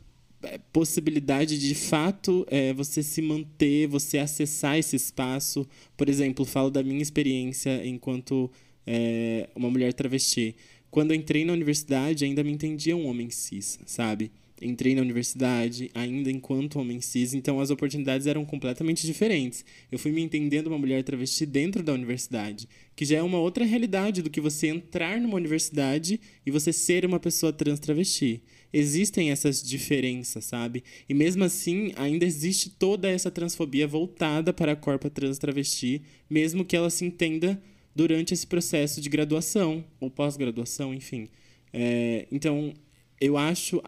eh, 0.43 0.61
possibilidade 0.73 1.59
de, 1.59 1.69
de 1.69 1.75
fato, 1.75 2.47
eh, 2.51 2.73
você 2.73 3.03
se 3.03 3.21
manter, 3.21 3.89
você 3.89 4.19
acessar 4.19 4.79
esse 4.79 4.97
espaço. 4.97 5.67
Por 5.97 6.09
exemplo, 6.09 6.45
falo 6.45 6.71
da 6.71 6.83
minha 6.83 7.03
experiência 7.03 7.85
enquanto 7.87 8.51
eh, 8.87 9.49
uma 9.55 9.71
mulher 9.71 9.93
travesti. 9.93 10.55
Quando 10.91 11.11
eu 11.11 11.17
entrei 11.17 11.45
na 11.45 11.53
universidade, 11.53 12.25
ainda 12.25 12.45
me 12.45 12.53
entendia 12.53 12.97
um 12.97 13.07
homem 13.07 13.29
cis, 13.29 13.79
sabe? 13.85 14.31
Entrei 14.61 14.95
na 14.95 15.03
universidade 15.03 15.91
ainda 15.95 16.31
enquanto 16.31 16.79
homem 16.79 17.01
cis, 17.01 17.35
então 17.35 17.61
as 17.61 17.71
oportunidades 17.71 18.27
eram 18.27 18.45
completamente 18.45 19.07
diferentes. 19.07 19.65
Eu 19.93 19.99
fui 19.99 20.11
me 20.13 20.23
entendendo 20.23 20.69
uma 20.69 20.79
mulher 20.79 21.05
travesti 21.05 21.45
dentro 21.45 21.83
da 21.83 21.93
universidade, 21.93 22.67
que 22.95 23.05
já 23.05 23.19
é 23.19 23.23
uma 23.23 23.39
outra 23.39 23.67
realidade 23.67 24.23
do 24.23 24.31
que 24.31 24.41
você 24.41 24.69
entrar 24.69 25.21
numa 25.21 25.37
universidade 25.37 26.19
e 26.45 26.51
você 26.51 26.73
ser 26.73 27.05
uma 27.05 27.21
pessoa 27.21 27.53
trans 27.53 27.79
travesti. 27.79 28.43
Existem 28.73 29.31
essas 29.31 29.63
diferenças, 29.63 30.47
sabe? 30.47 30.83
E 31.07 31.13
mesmo 31.13 31.45
assim, 31.45 31.93
ainda 31.95 32.25
existe 32.25 32.71
toda 32.71 33.09
essa 33.09 33.31
transfobia 33.31 33.87
voltada 33.87 34.55
para 34.55 34.73
a 34.73 34.77
corpa 34.77 35.11
trans 35.11 35.39
travesti, 35.39 36.01
mesmo 36.31 36.65
que 36.65 36.75
ela 36.75 36.89
se 36.89 37.05
entenda 37.05 37.61
durante 37.95 38.33
esse 38.33 38.47
processo 38.47 39.01
de 39.03 39.09
graduação 39.11 39.85
ou 40.01 40.11
pós-graduação, 40.11 40.95
enfim. 40.95 41.29
É, 41.73 42.27
então, 42.33 42.73
eu 43.21 43.37
acho 43.37 43.83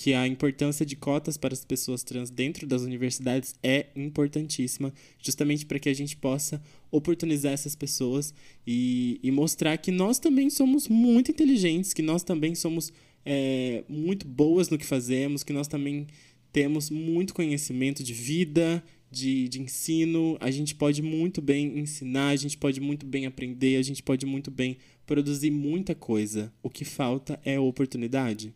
que 0.00 0.14
a 0.14 0.26
importância 0.26 0.86
de 0.86 0.96
cotas 0.96 1.36
para 1.36 1.52
as 1.52 1.62
pessoas 1.62 2.02
trans 2.02 2.30
dentro 2.30 2.66
das 2.66 2.80
universidades 2.80 3.54
é 3.62 3.88
importantíssima, 3.94 4.94
justamente 5.18 5.66
para 5.66 5.78
que 5.78 5.90
a 5.90 5.94
gente 5.94 6.16
possa 6.16 6.58
oportunizar 6.90 7.52
essas 7.52 7.76
pessoas 7.76 8.32
e, 8.66 9.20
e 9.22 9.30
mostrar 9.30 9.76
que 9.76 9.90
nós 9.90 10.18
também 10.18 10.48
somos 10.48 10.88
muito 10.88 11.30
inteligentes, 11.30 11.92
que 11.92 12.00
nós 12.00 12.22
também 12.22 12.54
somos 12.54 12.90
é, 13.26 13.84
muito 13.90 14.26
boas 14.26 14.70
no 14.70 14.78
que 14.78 14.86
fazemos, 14.86 15.42
que 15.42 15.52
nós 15.52 15.68
também 15.68 16.06
temos 16.50 16.88
muito 16.88 17.34
conhecimento 17.34 18.02
de 18.02 18.14
vida, 18.14 18.82
de, 19.10 19.50
de 19.50 19.60
ensino, 19.60 20.38
a 20.40 20.50
gente 20.50 20.74
pode 20.74 21.02
muito 21.02 21.42
bem 21.42 21.78
ensinar, 21.78 22.28
a 22.28 22.36
gente 22.36 22.56
pode 22.56 22.80
muito 22.80 23.04
bem 23.04 23.26
aprender, 23.26 23.76
a 23.76 23.82
gente 23.82 24.02
pode 24.02 24.24
muito 24.24 24.50
bem 24.50 24.78
produzir 25.04 25.50
muita 25.50 25.94
coisa. 25.94 26.50
O 26.62 26.70
que 26.70 26.86
falta 26.86 27.38
é 27.44 27.60
oportunidade. 27.60 28.54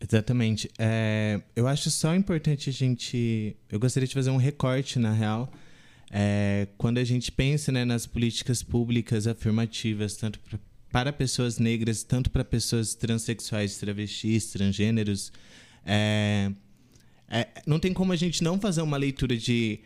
Exatamente. 0.00 0.70
É, 0.78 1.40
eu 1.54 1.66
acho 1.66 1.90
só 1.90 2.14
importante 2.14 2.68
a 2.70 2.72
gente. 2.72 3.56
Eu 3.70 3.78
gostaria 3.80 4.06
de 4.06 4.14
fazer 4.14 4.30
um 4.30 4.36
recorte, 4.36 4.98
na 4.98 5.12
real. 5.12 5.50
É, 6.10 6.68
quando 6.76 6.98
a 6.98 7.04
gente 7.04 7.32
pensa 7.32 7.72
né, 7.72 7.84
nas 7.84 8.06
políticas 8.06 8.62
públicas 8.62 9.26
afirmativas, 9.26 10.16
tanto 10.16 10.38
pra, 10.40 10.58
para 10.92 11.12
pessoas 11.12 11.58
negras, 11.58 12.02
tanto 12.02 12.30
para 12.30 12.44
pessoas 12.44 12.94
transexuais, 12.94 13.78
travestis, 13.78 14.46
transgêneros, 14.52 15.32
é, 15.84 16.52
é, 17.28 17.48
não 17.66 17.78
tem 17.78 17.92
como 17.92 18.12
a 18.12 18.16
gente 18.16 18.44
não 18.44 18.60
fazer 18.60 18.82
uma 18.82 18.96
leitura 18.96 19.36
de 19.36 19.80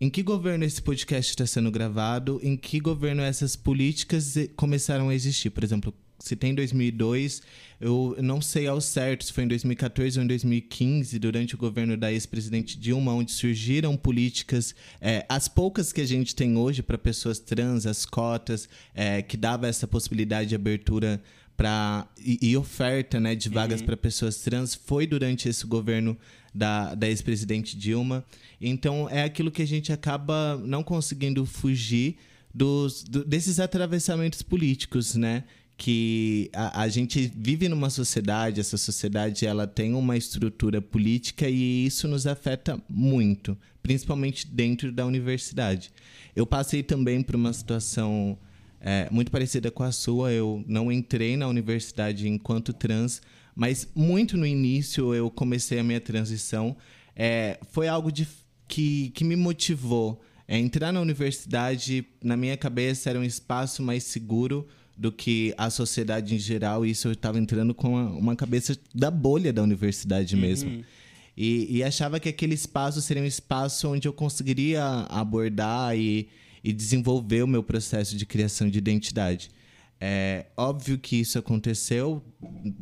em 0.00 0.10
que 0.10 0.22
governo 0.22 0.64
esse 0.64 0.80
podcast 0.80 1.30
está 1.30 1.46
sendo 1.46 1.70
gravado, 1.70 2.38
em 2.42 2.56
que 2.56 2.78
governo 2.78 3.22
essas 3.22 3.56
políticas 3.56 4.34
começaram 4.54 5.08
a 5.08 5.14
existir. 5.14 5.50
Por 5.50 5.64
exemplo, 5.64 5.94
se 6.18 6.34
tem 6.36 6.54
2002, 6.54 7.42
eu 7.80 8.16
não 8.22 8.40
sei 8.40 8.66
ao 8.66 8.80
certo 8.80 9.24
se 9.24 9.32
foi 9.32 9.44
em 9.44 9.48
2014 9.48 10.18
ou 10.18 10.24
em 10.24 10.26
2015, 10.28 11.18
durante 11.18 11.54
o 11.54 11.58
governo 11.58 11.96
da 11.96 12.12
ex-presidente 12.12 12.78
Dilma, 12.78 13.12
onde 13.12 13.32
surgiram 13.32 13.96
políticas, 13.96 14.74
é, 15.00 15.24
as 15.28 15.46
poucas 15.48 15.92
que 15.92 16.00
a 16.00 16.06
gente 16.06 16.34
tem 16.34 16.56
hoje 16.56 16.82
para 16.82 16.96
pessoas 16.96 17.38
trans, 17.38 17.86
as 17.86 18.06
cotas, 18.06 18.68
é, 18.94 19.20
que 19.22 19.36
dava 19.36 19.66
essa 19.68 19.86
possibilidade 19.86 20.48
de 20.48 20.54
abertura 20.54 21.22
para 21.56 22.06
e, 22.18 22.38
e 22.50 22.56
oferta 22.56 23.18
né, 23.18 23.34
de 23.34 23.48
vagas 23.48 23.80
para 23.86 23.96
pessoas 23.96 24.36
trans 24.38 24.74
foi 24.74 25.06
durante 25.06 25.48
esse 25.48 25.66
governo 25.66 26.16
da, 26.54 26.94
da 26.94 27.08
ex-presidente 27.08 27.76
Dilma. 27.76 28.24
Então 28.60 29.08
é 29.10 29.22
aquilo 29.22 29.50
que 29.50 29.62
a 29.62 29.66
gente 29.66 29.92
acaba 29.92 30.56
não 30.64 30.82
conseguindo 30.82 31.44
fugir 31.46 32.16
dos, 32.54 33.02
do- 33.04 33.24
desses 33.24 33.60
atravessamentos 33.60 34.40
políticos, 34.42 35.14
né? 35.14 35.44
Que 35.76 36.50
a, 36.54 36.82
a 36.82 36.88
gente 36.88 37.30
vive 37.36 37.68
numa 37.68 37.90
sociedade, 37.90 38.60
essa 38.60 38.78
sociedade 38.78 39.46
ela 39.46 39.66
tem 39.66 39.92
uma 39.92 40.16
estrutura 40.16 40.80
política 40.80 41.48
e 41.48 41.84
isso 41.84 42.08
nos 42.08 42.26
afeta 42.26 42.82
muito, 42.88 43.56
principalmente 43.82 44.46
dentro 44.46 44.90
da 44.90 45.04
universidade. 45.04 45.92
Eu 46.34 46.46
passei 46.46 46.82
também 46.82 47.22
por 47.22 47.36
uma 47.36 47.52
situação 47.52 48.38
é, 48.80 49.08
muito 49.10 49.30
parecida 49.30 49.70
com 49.70 49.82
a 49.82 49.92
sua. 49.92 50.32
Eu 50.32 50.64
não 50.66 50.90
entrei 50.92 51.36
na 51.36 51.48
universidade 51.48 52.28
enquanto 52.28 52.72
trans, 52.72 53.20
mas 53.54 53.88
muito 53.94 54.36
no 54.36 54.46
início 54.46 55.14
eu 55.14 55.30
comecei 55.30 55.78
a 55.78 55.84
minha 55.84 56.00
transição. 56.00 56.76
É, 57.14 57.58
foi 57.70 57.88
algo 57.88 58.12
de, 58.12 58.28
que, 58.68 59.10
que 59.10 59.24
me 59.24 59.36
motivou. 59.36 60.20
É, 60.48 60.56
entrar 60.58 60.92
na 60.92 61.00
universidade, 61.00 62.06
na 62.22 62.36
minha 62.36 62.56
cabeça, 62.56 63.10
era 63.10 63.18
um 63.18 63.24
espaço 63.24 63.82
mais 63.82 64.04
seguro 64.04 64.66
do 64.96 65.12
que 65.12 65.52
a 65.58 65.68
sociedade 65.68 66.34
em 66.34 66.38
geral. 66.38 66.86
E 66.86 66.90
isso 66.90 67.08
eu 67.08 67.12
estava 67.12 67.38
entrando 67.38 67.74
com 67.74 67.90
uma, 67.90 68.10
uma, 68.10 68.36
cabeça 68.36 68.76
da 68.94 69.10
bolha 69.10 69.52
da 69.52 69.62
universidade 69.62 70.34
uhum. 70.34 70.40
mesmo. 70.40 70.84
E, 71.36 71.76
e, 71.76 71.84
achava 71.84 72.18
que 72.18 72.30
aquele 72.30 72.54
espaço 72.54 73.02
seria 73.02 73.22
um 73.22 73.26
espaço 73.26 73.88
onde 73.88 74.08
eu 74.08 74.12
conseguiria 74.12 74.82
abordar 75.10 75.94
e, 75.94 76.28
e 76.64 76.72
desenvolver 76.72 77.42
o 77.42 77.46
meu 77.46 77.62
processo 77.62 78.16
de 78.16 78.24
criação 78.24 78.70
de 78.70 78.78
identidade. 78.78 79.50
É 80.00 80.46
óbvio 80.56 80.98
que 80.98 81.16
isso 81.16 81.38
aconteceu 81.38 82.22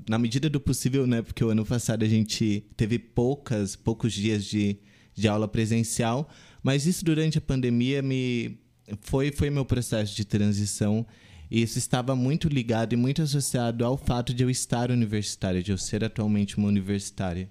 na 0.09 0.19
medida 0.19 0.49
do 0.49 0.61
possível, 0.61 1.07
né? 1.07 1.21
Porque 1.21 1.45
o 1.45 1.49
ano 1.49 1.65
passado 1.65 2.05
a 2.05 2.09
gente 2.09 2.65
teve 2.77 2.99
poucas, 2.99 3.75
poucos 3.75 4.13
dias 4.13 4.45
de, 4.45 4.79
de 5.15 5.27
aula 5.27 5.49
presencial, 5.49 6.29
mas 6.63 6.87
isso 6.87 7.05
durante 7.05 7.39
a 7.39 7.41
pandemia 7.41 8.03
me 8.03 8.59
foi 9.01 9.33
foi 9.33 9.49
meu 9.49 9.65
processo 9.65 10.15
de 10.15 10.25
transição 10.25 11.07
isso 11.51 11.79
estava 11.79 12.17
muito 12.17 12.49
ligado 12.49 12.93
e 12.93 12.97
muito 12.97 13.23
associado 13.23 13.85
ao 13.85 13.97
fato 13.97 14.33
de 14.33 14.43
eu 14.43 14.51
estar 14.51 14.91
universitária, 14.91 15.63
de 15.63 15.73
eu 15.73 15.79
ser 15.79 16.05
atualmente 16.05 16.57
uma 16.57 16.69
universitária. 16.69 17.49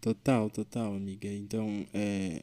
Total, 0.00 0.48
total, 0.48 0.94
amiga. 0.94 1.28
Então, 1.28 1.86
é, 1.92 2.42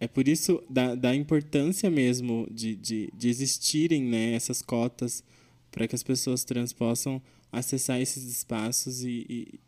é 0.00 0.08
por 0.08 0.26
isso 0.26 0.62
da, 0.68 0.94
da 0.94 1.14
importância 1.14 1.90
mesmo 1.90 2.48
de, 2.50 2.74
de, 2.74 3.10
de 3.16 3.28
existirem 3.28 4.02
né, 4.02 4.34
essas 4.34 4.60
cotas 4.60 5.22
para 5.70 5.86
que 5.86 5.94
as 5.94 6.02
pessoas 6.02 6.44
trans 6.44 6.72
possam 6.72 7.22
acessar 7.52 8.00
esses 8.00 8.24
espaços 8.24 9.02
e, 9.02 9.26
e, 9.28 9.60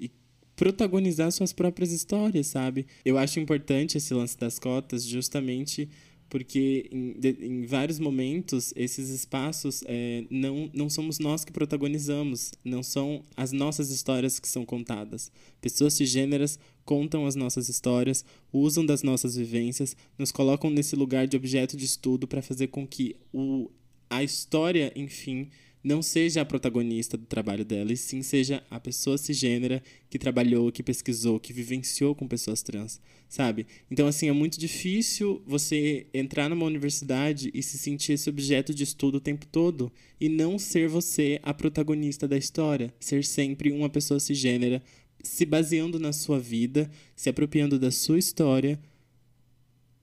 e, 0.00 0.10
protagonizar 0.56 1.30
suas 1.30 1.52
próprias 1.52 1.92
histórias, 1.92 2.48
sabe? 2.48 2.86
Eu 3.04 3.16
acho 3.16 3.38
importante 3.38 3.96
esse 3.96 4.12
lance 4.12 4.36
das 4.36 4.58
cotas 4.58 5.04
justamente 5.04 5.88
porque 6.30 6.88
em, 6.92 7.12
de, 7.18 7.36
em 7.44 7.66
vários 7.66 7.98
momentos 7.98 8.72
esses 8.76 9.10
espaços 9.10 9.82
é, 9.84 10.24
não, 10.30 10.70
não 10.72 10.88
somos 10.88 11.18
nós 11.18 11.44
que 11.44 11.52
protagonizamos, 11.52 12.52
não 12.64 12.82
são 12.82 13.24
as 13.36 13.50
nossas 13.50 13.90
histórias 13.90 14.38
que 14.38 14.48
são 14.48 14.64
contadas. 14.64 15.30
Pessoas 15.60 15.94
cisgêneras 15.94 16.58
contam 16.84 17.26
as 17.26 17.34
nossas 17.34 17.68
histórias, 17.68 18.24
usam 18.52 18.86
das 18.86 19.02
nossas 19.02 19.36
vivências, 19.36 19.96
nos 20.16 20.30
colocam 20.30 20.70
nesse 20.70 20.94
lugar 20.94 21.26
de 21.26 21.36
objeto 21.36 21.76
de 21.76 21.84
estudo 21.84 22.28
para 22.28 22.40
fazer 22.40 22.68
com 22.68 22.86
que 22.86 23.16
o 23.32 23.68
a 24.08 24.24
história, 24.24 24.92
enfim, 24.96 25.48
não 25.82 26.02
seja 26.02 26.42
a 26.42 26.44
protagonista 26.44 27.16
do 27.16 27.24
trabalho 27.24 27.64
dela, 27.64 27.92
e 27.92 27.96
sim 27.96 28.22
seja 28.22 28.62
a 28.70 28.78
pessoa 28.78 29.16
cisgênera 29.16 29.82
que 30.08 30.18
trabalhou, 30.18 30.70
que 30.70 30.82
pesquisou, 30.82 31.40
que 31.40 31.52
vivenciou 31.52 32.14
com 32.14 32.28
pessoas 32.28 32.62
trans, 32.62 33.00
sabe? 33.28 33.66
Então, 33.90 34.06
assim, 34.06 34.28
é 34.28 34.32
muito 34.32 34.60
difícil 34.60 35.42
você 35.46 36.06
entrar 36.12 36.48
numa 36.50 36.66
universidade 36.66 37.50
e 37.54 37.62
se 37.62 37.78
sentir 37.78 38.12
esse 38.12 38.28
objeto 38.28 38.74
de 38.74 38.84
estudo 38.84 39.16
o 39.16 39.20
tempo 39.20 39.46
todo 39.46 39.90
e 40.20 40.28
não 40.28 40.58
ser 40.58 40.88
você 40.88 41.40
a 41.42 41.54
protagonista 41.54 42.28
da 42.28 42.36
história, 42.36 42.92
ser 43.00 43.24
sempre 43.24 43.72
uma 43.72 43.88
pessoa 43.88 44.20
cisgênera, 44.20 44.82
se 45.22 45.44
baseando 45.46 45.98
na 45.98 46.12
sua 46.12 46.38
vida, 46.38 46.90
se 47.16 47.28
apropriando 47.28 47.78
da 47.78 47.90
sua 47.90 48.18
história 48.18 48.78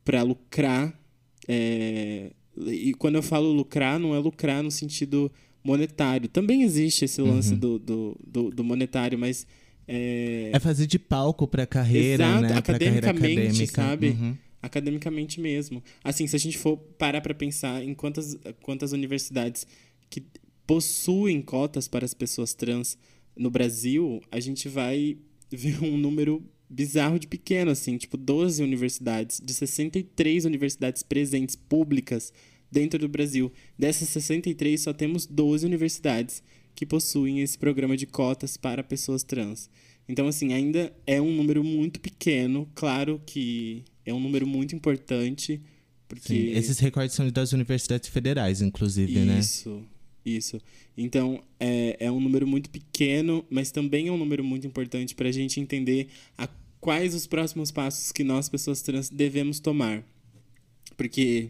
para 0.04 0.24
lucrar. 0.24 1.00
É, 1.48 2.32
e 2.66 2.94
quando 2.94 3.16
eu 3.16 3.24
falo 3.24 3.52
lucrar, 3.52 4.00
não 4.00 4.16
é 4.16 4.20
lucrar 4.20 4.64
no 4.64 4.72
sentido 4.72 5.32
monetário. 5.68 6.30
Também 6.30 6.64
existe 6.64 7.04
esse 7.04 7.22
lance 7.22 7.54
uhum. 7.54 7.60
do, 7.60 7.80
do, 7.80 8.20
do, 8.26 8.50
do, 8.52 8.64
monetário, 8.64 9.20
mas. 9.20 9.46
É... 9.88 10.52
é 10.54 10.60
fazer 10.60 10.88
de 10.88 10.98
palco 10.98 11.48
para 11.48 11.64
a 11.64 11.68
carreira, 11.68 12.24
Exato, 12.24 12.42
né? 12.42 12.58
academicamente, 12.58 13.68
sabe? 13.68 14.10
Uhum. 14.10 14.38
Academicamente 14.62 15.40
mesmo. 15.42 15.84
Assim, 16.04 16.26
se 16.26 16.36
a 16.36 16.40
gente 16.40 16.58
for 16.58 16.78
parar 16.78 17.22
para 17.22 17.34
pensar 17.34 17.84
em 17.84 17.94
quantas, 17.94 18.38
quantas 18.62 18.94
universidades 18.94 19.68
que 20.10 20.24
possuem 20.66 21.42
cotas 21.42 21.88
para 21.88 22.06
as 22.06 22.14
pessoas 22.14 22.54
trans 22.54 22.98
no 23.36 23.50
Brasil, 23.50 24.22
a 24.32 24.40
gente 24.40 24.68
vai 24.68 25.18
ver 25.52 25.84
um 25.84 25.98
número 25.98 26.44
bizarro 26.70 27.18
de 27.18 27.28
pequeno, 27.28 27.72
assim, 27.72 27.98
tipo 27.98 28.18
12 28.18 28.62
universidades, 28.62 29.42
de 29.44 29.54
63 29.54 30.44
universidades 30.44 31.04
presentes 31.04 31.56
públicas 31.56 32.34
dentro 32.72 33.00
do 33.00 33.08
Brasil. 33.08 33.52
Dessas 33.78 34.10
63, 34.10 34.80
só 34.80 34.94
temos 34.94 35.26
12 35.26 35.66
universidades 35.66 36.44
que 36.76 36.86
possuem 36.86 37.42
esse 37.42 37.58
programa 37.58 37.98
de 37.98 38.06
cotas 38.06 38.56
para 38.58 38.84
pessoas 38.84 39.24
trans. 39.24 39.70
Então, 40.08 40.28
assim, 40.28 40.54
ainda 40.54 40.94
é 41.06 41.22
um 41.22 41.36
número 41.36 41.64
muito 41.64 42.00
pequeno, 42.00 42.70
claro 42.76 43.22
que 43.26 43.84
é 44.06 44.14
um 44.14 44.20
número 44.20 44.48
muito 44.48 44.76
importante, 44.76 45.60
porque... 46.08 46.28
Sim, 46.28 46.52
esses 46.52 46.80
recortes 46.80 47.16
são 47.16 47.30
das 47.30 47.52
universidades 47.52 48.08
federais, 48.10 48.62
inclusive, 48.62 49.12
Isso. 49.12 49.26
né? 49.26 49.40
Isso. 49.40 49.84
Isso. 50.28 50.62
Então, 50.98 51.42
é, 51.58 51.96
é 52.02 52.12
um 52.12 52.20
número 52.20 52.46
muito 52.46 52.70
pequeno, 52.70 53.46
mas 53.50 53.72
também 53.72 54.10
é 54.10 54.12
um 54.12 54.18
número 54.18 54.44
muito 54.44 54.68
importante 54.68 55.16
para 55.16 55.30
a 55.30 55.32
gente 55.32 55.60
entender 55.60 56.10
a, 56.38 56.50
quais 56.82 57.16
os 57.16 57.26
próximos 57.26 57.72
passos 57.72 58.12
que 58.12 58.26
nós, 58.26 58.50
pessoas 58.50 58.82
trans, 58.82 59.10
devemos 59.10 59.60
tomar. 59.62 60.04
Porque, 60.98 61.50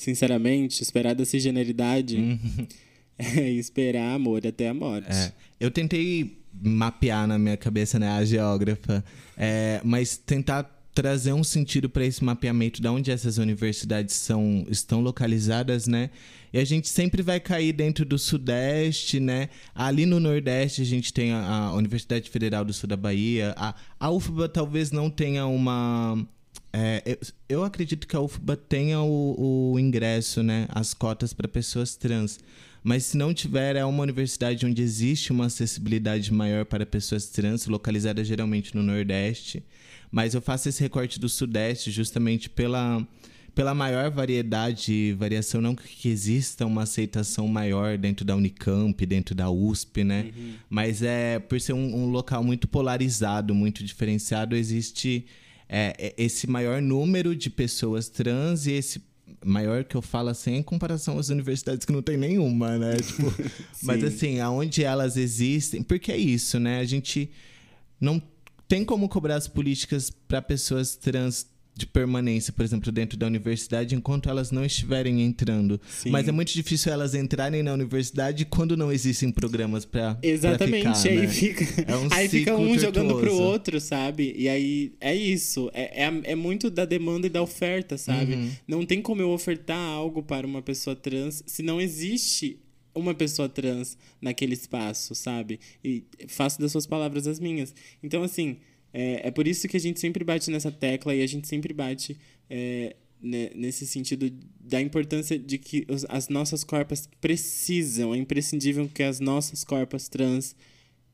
sinceramente, 0.00 0.82
esperar 0.82 1.14
da 1.14 1.24
cisgeneridade 1.24 2.16
uhum. 2.16 2.66
é 3.18 3.50
esperar 3.50 4.14
amor 4.14 4.46
até 4.46 4.68
a 4.68 4.74
morte. 4.74 5.12
É. 5.12 5.32
Eu 5.58 5.70
tentei 5.70 6.38
mapear 6.62 7.26
na 7.26 7.38
minha 7.38 7.56
cabeça, 7.56 7.98
né, 7.98 8.08
a 8.08 8.24
geógrafa, 8.24 9.04
é, 9.36 9.80
mas 9.84 10.16
tentar 10.16 10.78
trazer 10.94 11.32
um 11.32 11.44
sentido 11.44 11.88
para 11.88 12.04
esse 12.04 12.22
mapeamento 12.24 12.82
de 12.82 12.88
onde 12.88 13.10
essas 13.10 13.38
universidades 13.38 14.14
são, 14.16 14.66
estão 14.68 15.00
localizadas, 15.00 15.86
né? 15.86 16.10
E 16.52 16.58
a 16.58 16.64
gente 16.64 16.88
sempre 16.88 17.22
vai 17.22 17.38
cair 17.38 17.72
dentro 17.72 18.04
do 18.04 18.18
Sudeste, 18.18 19.20
né? 19.20 19.48
Ali 19.74 20.04
no 20.04 20.18
Nordeste 20.18 20.82
a 20.82 20.84
gente 20.84 21.12
tem 21.12 21.32
a, 21.32 21.46
a 21.46 21.74
Universidade 21.74 22.28
Federal 22.28 22.64
do 22.64 22.72
Sul 22.72 22.88
da 22.88 22.96
Bahia. 22.96 23.54
A, 23.56 23.74
a 24.00 24.10
UFBA 24.10 24.48
talvez 24.48 24.90
não 24.90 25.08
tenha 25.08 25.46
uma. 25.46 26.26
É, 26.72 27.02
eu, 27.04 27.18
eu, 27.48 27.64
acredito 27.64 28.06
que 28.06 28.14
a 28.14 28.20
UFBA 28.20 28.56
tenha 28.56 29.00
o, 29.00 29.72
o 29.72 29.78
ingresso, 29.78 30.42
né? 30.42 30.66
As 30.68 30.94
cotas 30.94 31.32
para 31.32 31.48
pessoas 31.48 31.96
trans. 31.96 32.38
Mas 32.82 33.04
se 33.04 33.16
não 33.16 33.34
tiver, 33.34 33.76
é 33.76 33.84
uma 33.84 34.02
universidade 34.02 34.64
onde 34.64 34.80
existe 34.80 35.32
uma 35.32 35.46
acessibilidade 35.46 36.32
maior 36.32 36.64
para 36.64 36.86
pessoas 36.86 37.26
trans, 37.26 37.66
localizada 37.66 38.24
geralmente 38.24 38.74
no 38.74 38.82
Nordeste. 38.82 39.62
Mas 40.10 40.34
eu 40.34 40.40
faço 40.40 40.68
esse 40.68 40.80
recorte 40.80 41.20
do 41.20 41.28
Sudeste 41.28 41.90
justamente 41.90 42.48
pela, 42.48 43.06
pela 43.54 43.74
maior 43.74 44.10
variedade 44.10 44.92
e 44.92 45.12
variação, 45.12 45.60
não 45.60 45.74
que 45.74 46.08
exista 46.08 46.64
uma 46.64 46.82
aceitação 46.82 47.46
maior 47.46 47.98
dentro 47.98 48.24
da 48.24 48.34
Unicamp, 48.34 49.04
dentro 49.04 49.34
da 49.34 49.50
USP, 49.50 50.02
né? 50.02 50.30
Uhum. 50.34 50.54
Mas 50.68 51.02
é 51.02 51.38
por 51.38 51.60
ser 51.60 51.74
um, 51.74 51.94
um, 51.94 52.10
local 52.10 52.42
muito 52.42 52.66
polarizado, 52.66 53.54
muito 53.54 53.84
diferenciado, 53.84 54.56
existe 54.56 55.26
é, 55.72 55.94
é 55.98 56.14
esse 56.18 56.48
maior 56.48 56.82
número 56.82 57.34
de 57.36 57.48
pessoas 57.48 58.08
trans 58.08 58.66
e 58.66 58.72
esse 58.72 59.00
maior 59.44 59.84
que 59.84 59.96
eu 59.96 60.02
falo 60.02 60.28
assim 60.28 60.56
em 60.56 60.62
comparação 60.62 61.16
às 61.16 61.28
universidades 61.28 61.86
que 61.86 61.92
não 61.92 62.02
tem 62.02 62.16
nenhuma, 62.16 62.76
né? 62.76 62.96
Tipo, 63.00 63.32
mas 63.84 64.02
assim, 64.02 64.40
aonde 64.40 64.82
elas 64.82 65.16
existem, 65.16 65.80
porque 65.80 66.10
é 66.10 66.16
isso, 66.16 66.58
né? 66.58 66.80
A 66.80 66.84
gente 66.84 67.30
não 68.00 68.20
tem 68.66 68.84
como 68.84 69.08
cobrar 69.08 69.36
as 69.36 69.46
políticas 69.46 70.10
para 70.10 70.42
pessoas 70.42 70.96
trans 70.96 71.46
de 71.80 71.86
permanência, 71.86 72.52
por 72.52 72.64
exemplo, 72.64 72.92
dentro 72.92 73.18
da 73.18 73.26
universidade, 73.26 73.94
enquanto 73.94 74.28
elas 74.28 74.50
não 74.50 74.64
estiverem 74.64 75.22
entrando. 75.22 75.80
Sim. 75.88 76.10
Mas 76.10 76.28
é 76.28 76.32
muito 76.32 76.52
difícil 76.52 76.92
elas 76.92 77.14
entrarem 77.14 77.62
na 77.62 77.72
universidade 77.72 78.44
quando 78.44 78.76
não 78.76 78.92
existem 78.92 79.32
programas 79.32 79.84
para 79.84 80.18
Exatamente, 80.22 80.82
pra 80.82 80.94
ficar, 80.94 81.08
aí 81.08 81.20
né? 81.20 81.28
fica 81.28 81.64
é 81.86 81.96
um 81.96 82.08
aí 82.10 82.28
fica 82.28 82.54
um 82.54 82.58
tortuoso. 82.58 82.80
jogando 82.80 83.18
pro 83.18 83.34
outro, 83.34 83.80
sabe? 83.80 84.34
E 84.36 84.48
aí 84.48 84.92
é 85.00 85.14
isso, 85.14 85.70
é, 85.72 86.04
é, 86.04 86.20
é, 86.24 86.34
muito 86.34 86.70
da 86.70 86.84
demanda 86.84 87.26
e 87.26 87.30
da 87.30 87.42
oferta, 87.42 87.96
sabe? 87.96 88.34
Uhum. 88.34 88.50
Não 88.68 88.86
tem 88.86 89.00
como 89.00 89.22
eu 89.22 89.30
ofertar 89.30 89.78
algo 89.78 90.22
para 90.22 90.46
uma 90.46 90.60
pessoa 90.60 90.94
trans 90.94 91.42
se 91.46 91.62
não 91.62 91.80
existe 91.80 92.58
uma 92.94 93.14
pessoa 93.14 93.48
trans 93.48 93.96
naquele 94.20 94.54
espaço, 94.54 95.14
sabe? 95.14 95.58
E 95.82 96.04
faço 96.28 96.60
das 96.60 96.72
suas 96.72 96.86
palavras 96.86 97.26
as 97.26 97.38
minhas. 97.38 97.74
Então, 98.02 98.22
assim, 98.22 98.58
é, 98.92 99.28
é 99.28 99.30
por 99.30 99.46
isso 99.46 99.68
que 99.68 99.76
a 99.76 99.80
gente 99.80 100.00
sempre 100.00 100.24
bate 100.24 100.50
nessa 100.50 100.70
tecla 100.70 101.14
e 101.14 101.22
a 101.22 101.26
gente 101.26 101.46
sempre 101.46 101.72
bate 101.72 102.16
é, 102.48 102.96
né, 103.22 103.50
nesse 103.54 103.86
sentido 103.86 104.32
da 104.60 104.80
importância 104.80 105.38
de 105.38 105.58
que 105.58 105.86
as 106.08 106.28
nossas 106.28 106.64
corpas 106.64 107.08
precisam, 107.20 108.14
é 108.14 108.18
imprescindível 108.18 108.88
que 108.92 109.02
as 109.02 109.20
nossas 109.20 109.62
corpas 109.62 110.08
trans 110.08 110.54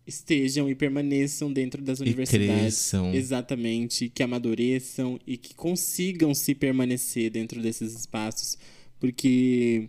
estejam 0.07 0.71
e 0.71 0.75
permaneçam 0.75 1.53
dentro 1.53 1.83
das 1.83 1.99
universidades. 1.99 2.61
Cresçam. 2.61 3.13
Exatamente, 3.13 4.09
que 4.09 4.23
amadureçam 4.23 5.19
e 5.27 5.37
que 5.37 5.53
consigam 5.55 6.33
se 6.33 6.55
permanecer 6.55 7.29
dentro 7.31 7.61
desses 7.61 7.93
espaços, 7.95 8.57
porque 9.01 9.89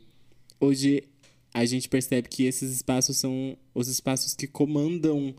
hoje 0.59 1.03
a 1.53 1.65
gente 1.65 1.87
percebe 1.87 2.27
que 2.27 2.43
esses 2.43 2.71
espaços 2.71 3.17
são 3.17 3.55
os 3.73 3.87
espaços 3.87 4.33
que 4.33 4.47
comandam 4.47 5.35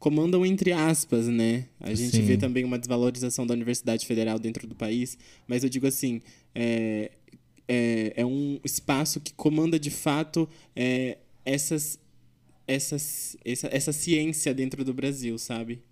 comandam 0.00 0.44
entre 0.44 0.72
aspas, 0.72 1.28
né? 1.28 1.66
A 1.78 1.94
gente 1.94 2.16
Sim. 2.16 2.22
vê 2.22 2.36
também 2.38 2.64
uma 2.64 2.78
desvalorização 2.78 3.46
da 3.46 3.52
Universidade 3.52 4.06
Federal 4.06 4.38
dentro 4.38 4.66
do 4.66 4.74
país, 4.74 5.16
mas 5.46 5.62
eu 5.62 5.68
digo 5.68 5.86
assim, 5.86 6.22
é, 6.54 7.12
é, 7.68 8.14
é 8.16 8.26
um 8.26 8.58
espaço 8.64 9.20
que 9.20 9.34
comanda 9.34 9.78
de 9.78 9.90
fato 9.90 10.48
é, 10.74 11.18
essas, 11.44 11.98
essas, 12.66 13.36
essa, 13.44 13.68
essa 13.70 13.92
ciência 13.92 14.54
dentro 14.54 14.82
do 14.84 14.94
Brasil, 14.94 15.36
sabe? 15.38 15.82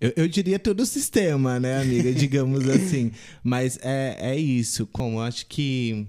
Eu, 0.00 0.12
eu 0.16 0.28
diria 0.28 0.58
todo 0.58 0.80
o 0.80 0.86
sistema, 0.86 1.60
né, 1.60 1.78
amiga? 1.78 2.12
Digamos 2.12 2.66
assim. 2.70 3.12
Mas 3.44 3.78
é, 3.82 4.16
é 4.18 4.36
isso. 4.36 4.86
Como 4.86 5.18
eu 5.18 5.22
acho 5.22 5.44
que. 5.46 6.06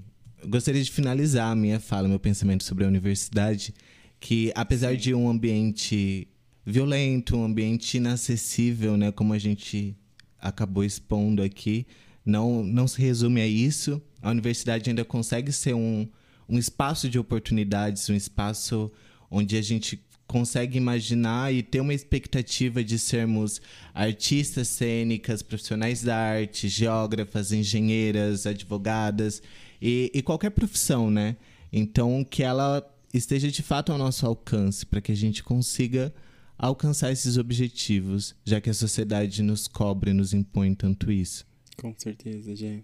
gostaria 0.48 0.82
de 0.82 0.92
finalizar 0.92 1.52
a 1.52 1.56
minha 1.56 1.80
fala, 1.80 2.08
meu 2.08 2.20
pensamento 2.20 2.64
sobre 2.64 2.86
a 2.86 2.88
universidade. 2.88 3.74
Que 4.20 4.52
apesar 4.54 4.96
de 4.96 5.14
um 5.14 5.28
ambiente 5.28 6.28
violento, 6.70 7.36
um 7.36 7.44
ambiente 7.44 7.98
inacessível, 7.98 8.96
né? 8.96 9.12
Como 9.12 9.34
a 9.34 9.40
gente 9.40 9.96
acabou 10.40 10.84
expondo 10.84 11.42
aqui, 11.42 11.86
não, 12.26 12.64
não 12.64 12.88
se 12.88 13.02
resume 13.02 13.42
a 13.42 13.48
isso. 13.48 14.02
A 14.22 14.30
universidade 14.30 14.90
ainda 14.90 15.04
consegue 15.04 15.52
ser 15.52 15.74
um, 15.74 16.08
um 16.48 16.58
espaço 16.58 17.10
de 17.10 17.18
oportunidades, 17.18 18.10
um 18.10 18.16
espaço 18.16 18.92
onde 19.32 19.58
a 19.58 19.62
gente 19.62 20.02
consegue 20.28 20.78
imaginar 20.78 21.52
e 21.52 21.64
ter 21.64 21.82
uma 21.82 21.94
expectativa 21.94 22.84
de 22.84 23.00
sermos 23.00 23.60
artistas 23.94 24.68
cênicas, 24.68 25.42
profissionais 25.42 26.04
da 26.04 26.16
arte, 26.16 26.70
geógrafas, 26.70 27.52
engenheiras, 27.52 28.46
advogadas 28.46 29.42
e, 29.82 30.12
e 30.14 30.22
qualquer 30.22 30.52
profissão, 30.52 31.10
né? 31.10 31.36
Então, 31.74 32.24
que 32.24 32.44
ela 32.44 32.88
esteja 33.12 33.50
de 33.50 33.64
fato 33.64 33.92
ao 33.92 33.98
nosso 33.98 34.26
alcance, 34.26 34.86
para 34.86 35.02
que 35.02 35.12
a 35.12 35.16
gente 35.16 35.44
consiga 35.44 36.14
alcançar 36.60 37.10
esses 37.12 37.38
objetivos, 37.38 38.36
já 38.46 38.60
que 38.60 38.70
a 38.70 38.74
sociedade 38.74 39.42
nos 39.42 39.68
cobra 39.68 40.10
e 40.10 40.14
nos 40.14 40.34
impõe 40.34 40.76
tanto 40.76 41.10
isso. 41.10 41.48
Com 41.78 41.96
certeza, 41.98 42.54
Gê. 42.54 42.82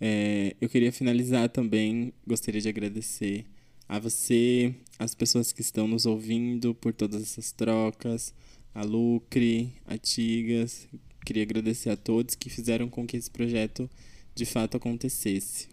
É, 0.00 0.56
eu 0.58 0.68
queria 0.68 0.90
finalizar 0.90 1.50
também, 1.50 2.12
gostaria 2.26 2.60
de 2.60 2.68
agradecer 2.68 3.44
a 3.86 3.98
você, 3.98 4.74
as 4.98 5.14
pessoas 5.14 5.52
que 5.52 5.60
estão 5.60 5.86
nos 5.86 6.06
ouvindo 6.06 6.74
por 6.74 6.94
todas 6.94 7.22
essas 7.22 7.52
trocas, 7.52 8.32
a 8.74 8.82
Lucre, 8.82 9.74
a 9.86 9.98
Tigas. 9.98 10.88
Queria 11.26 11.42
agradecer 11.42 11.90
a 11.90 11.96
todos 11.96 12.34
que 12.34 12.48
fizeram 12.48 12.88
com 12.88 13.06
que 13.06 13.16
esse 13.16 13.30
projeto 13.30 13.90
de 14.34 14.46
fato 14.46 14.76
acontecesse. 14.76 15.68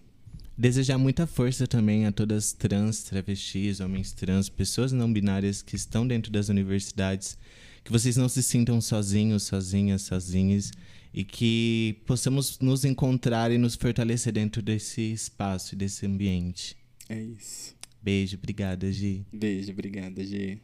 Desejar 0.58 0.98
muita 0.98 1.28
força 1.28 1.68
também 1.68 2.06
a 2.06 2.14
todas 2.14 2.46
as 2.46 2.54
trans, 2.54 3.04
travestis, 3.04 3.82
homens 3.82 4.14
trans, 4.14 4.48
pessoas 4.48 4.94
não 4.94 5.12
binárias 5.12 5.62
que 5.62 5.76
estão 5.76 6.08
dentro 6.08 6.32
das 6.32 6.48
universidades. 6.48 7.38
Que 7.84 7.92
vocês 7.92 8.16
não 8.16 8.30
se 8.30 8.42
sintam 8.42 8.80
sozinhos, 8.80 9.44
sozinhas, 9.44 10.04
sozinhas. 10.04 10.72
E 11.14 11.26
que 11.26 11.98
possamos 12.06 12.58
nos 12.60 12.86
encontrar 12.86 13.52
e 13.52 13.58
nos 13.58 13.76
fortalecer 13.76 14.32
dentro 14.32 14.62
desse 14.62 15.02
espaço 15.02 15.76
e 15.76 15.78
desse 15.78 16.06
ambiente. 16.06 16.78
É 17.10 17.22
isso. 17.22 17.76
Beijo, 18.02 18.38
obrigada, 18.38 18.90
Gi. 18.90 19.26
Beijo, 19.34 19.72
obrigada, 19.74 20.24
G. 20.24 20.58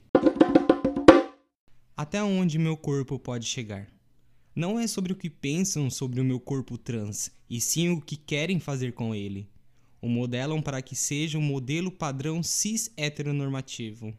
Até 1.98 2.24
onde 2.24 2.58
meu 2.58 2.78
corpo 2.78 3.20
pode 3.20 3.46
chegar? 3.46 3.88
Não 4.56 4.80
é 4.80 4.88
sobre 4.88 5.12
o 5.12 5.16
que 5.16 5.30
pensam 5.30 5.90
sobre 5.90 6.22
o 6.22 6.26
meu 6.26 6.40
corpo 6.40 6.78
trans, 6.78 7.30
e 7.50 7.60
sim 7.60 7.90
o 7.90 8.02
que 8.02 8.16
querem 8.16 8.60
fazer 8.60 8.94
com 8.94 9.14
ele. 9.14 9.50
O 10.02 10.10
modelam 10.10 10.62
para 10.64 10.82
que 10.82 10.96
seja 10.96 11.38
um 11.38 11.42
modelo 11.42 11.92
padrão 11.92 12.42
cis 12.42 12.92
heteronormativo. 12.98 14.12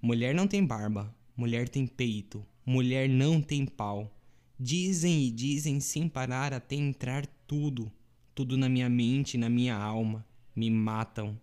Mulher 0.00 0.34
não 0.34 0.48
tem 0.48 0.64
barba, 0.64 1.14
mulher 1.36 1.68
tem 1.68 1.86
peito, 1.86 2.42
mulher 2.64 3.08
não 3.08 3.42
tem 3.42 3.66
pau. 3.66 4.10
Dizem 4.58 5.24
e 5.24 5.30
dizem 5.30 5.80
sem 5.80 6.08
parar 6.08 6.54
até 6.54 6.76
entrar 6.76 7.26
tudo, 7.46 7.92
tudo 8.34 8.56
na 8.56 8.70
minha 8.70 8.88
mente 8.88 9.34
e 9.34 9.38
na 9.38 9.50
minha 9.50 9.76
alma. 9.76 10.26
Me 10.56 10.70
matam. 10.70 11.38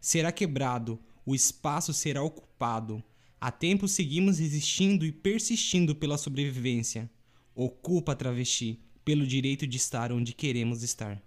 Será 0.00 0.32
quebrado, 0.32 0.98
o 1.24 1.32
espaço 1.32 1.94
será 1.94 2.22
ocupado. 2.22 3.02
Há 3.40 3.52
tempo 3.52 3.86
seguimos 3.86 4.40
resistindo 4.40 5.06
e 5.06 5.12
persistindo 5.12 5.94
pela 5.94 6.18
sobrevivência. 6.18 7.08
Ocupa, 7.54 8.16
travesti, 8.16 8.80
pelo 9.04 9.26
direito 9.26 9.66
de 9.66 9.76
estar 9.76 10.10
onde 10.10 10.32
queremos 10.32 10.82
estar. 10.82 11.22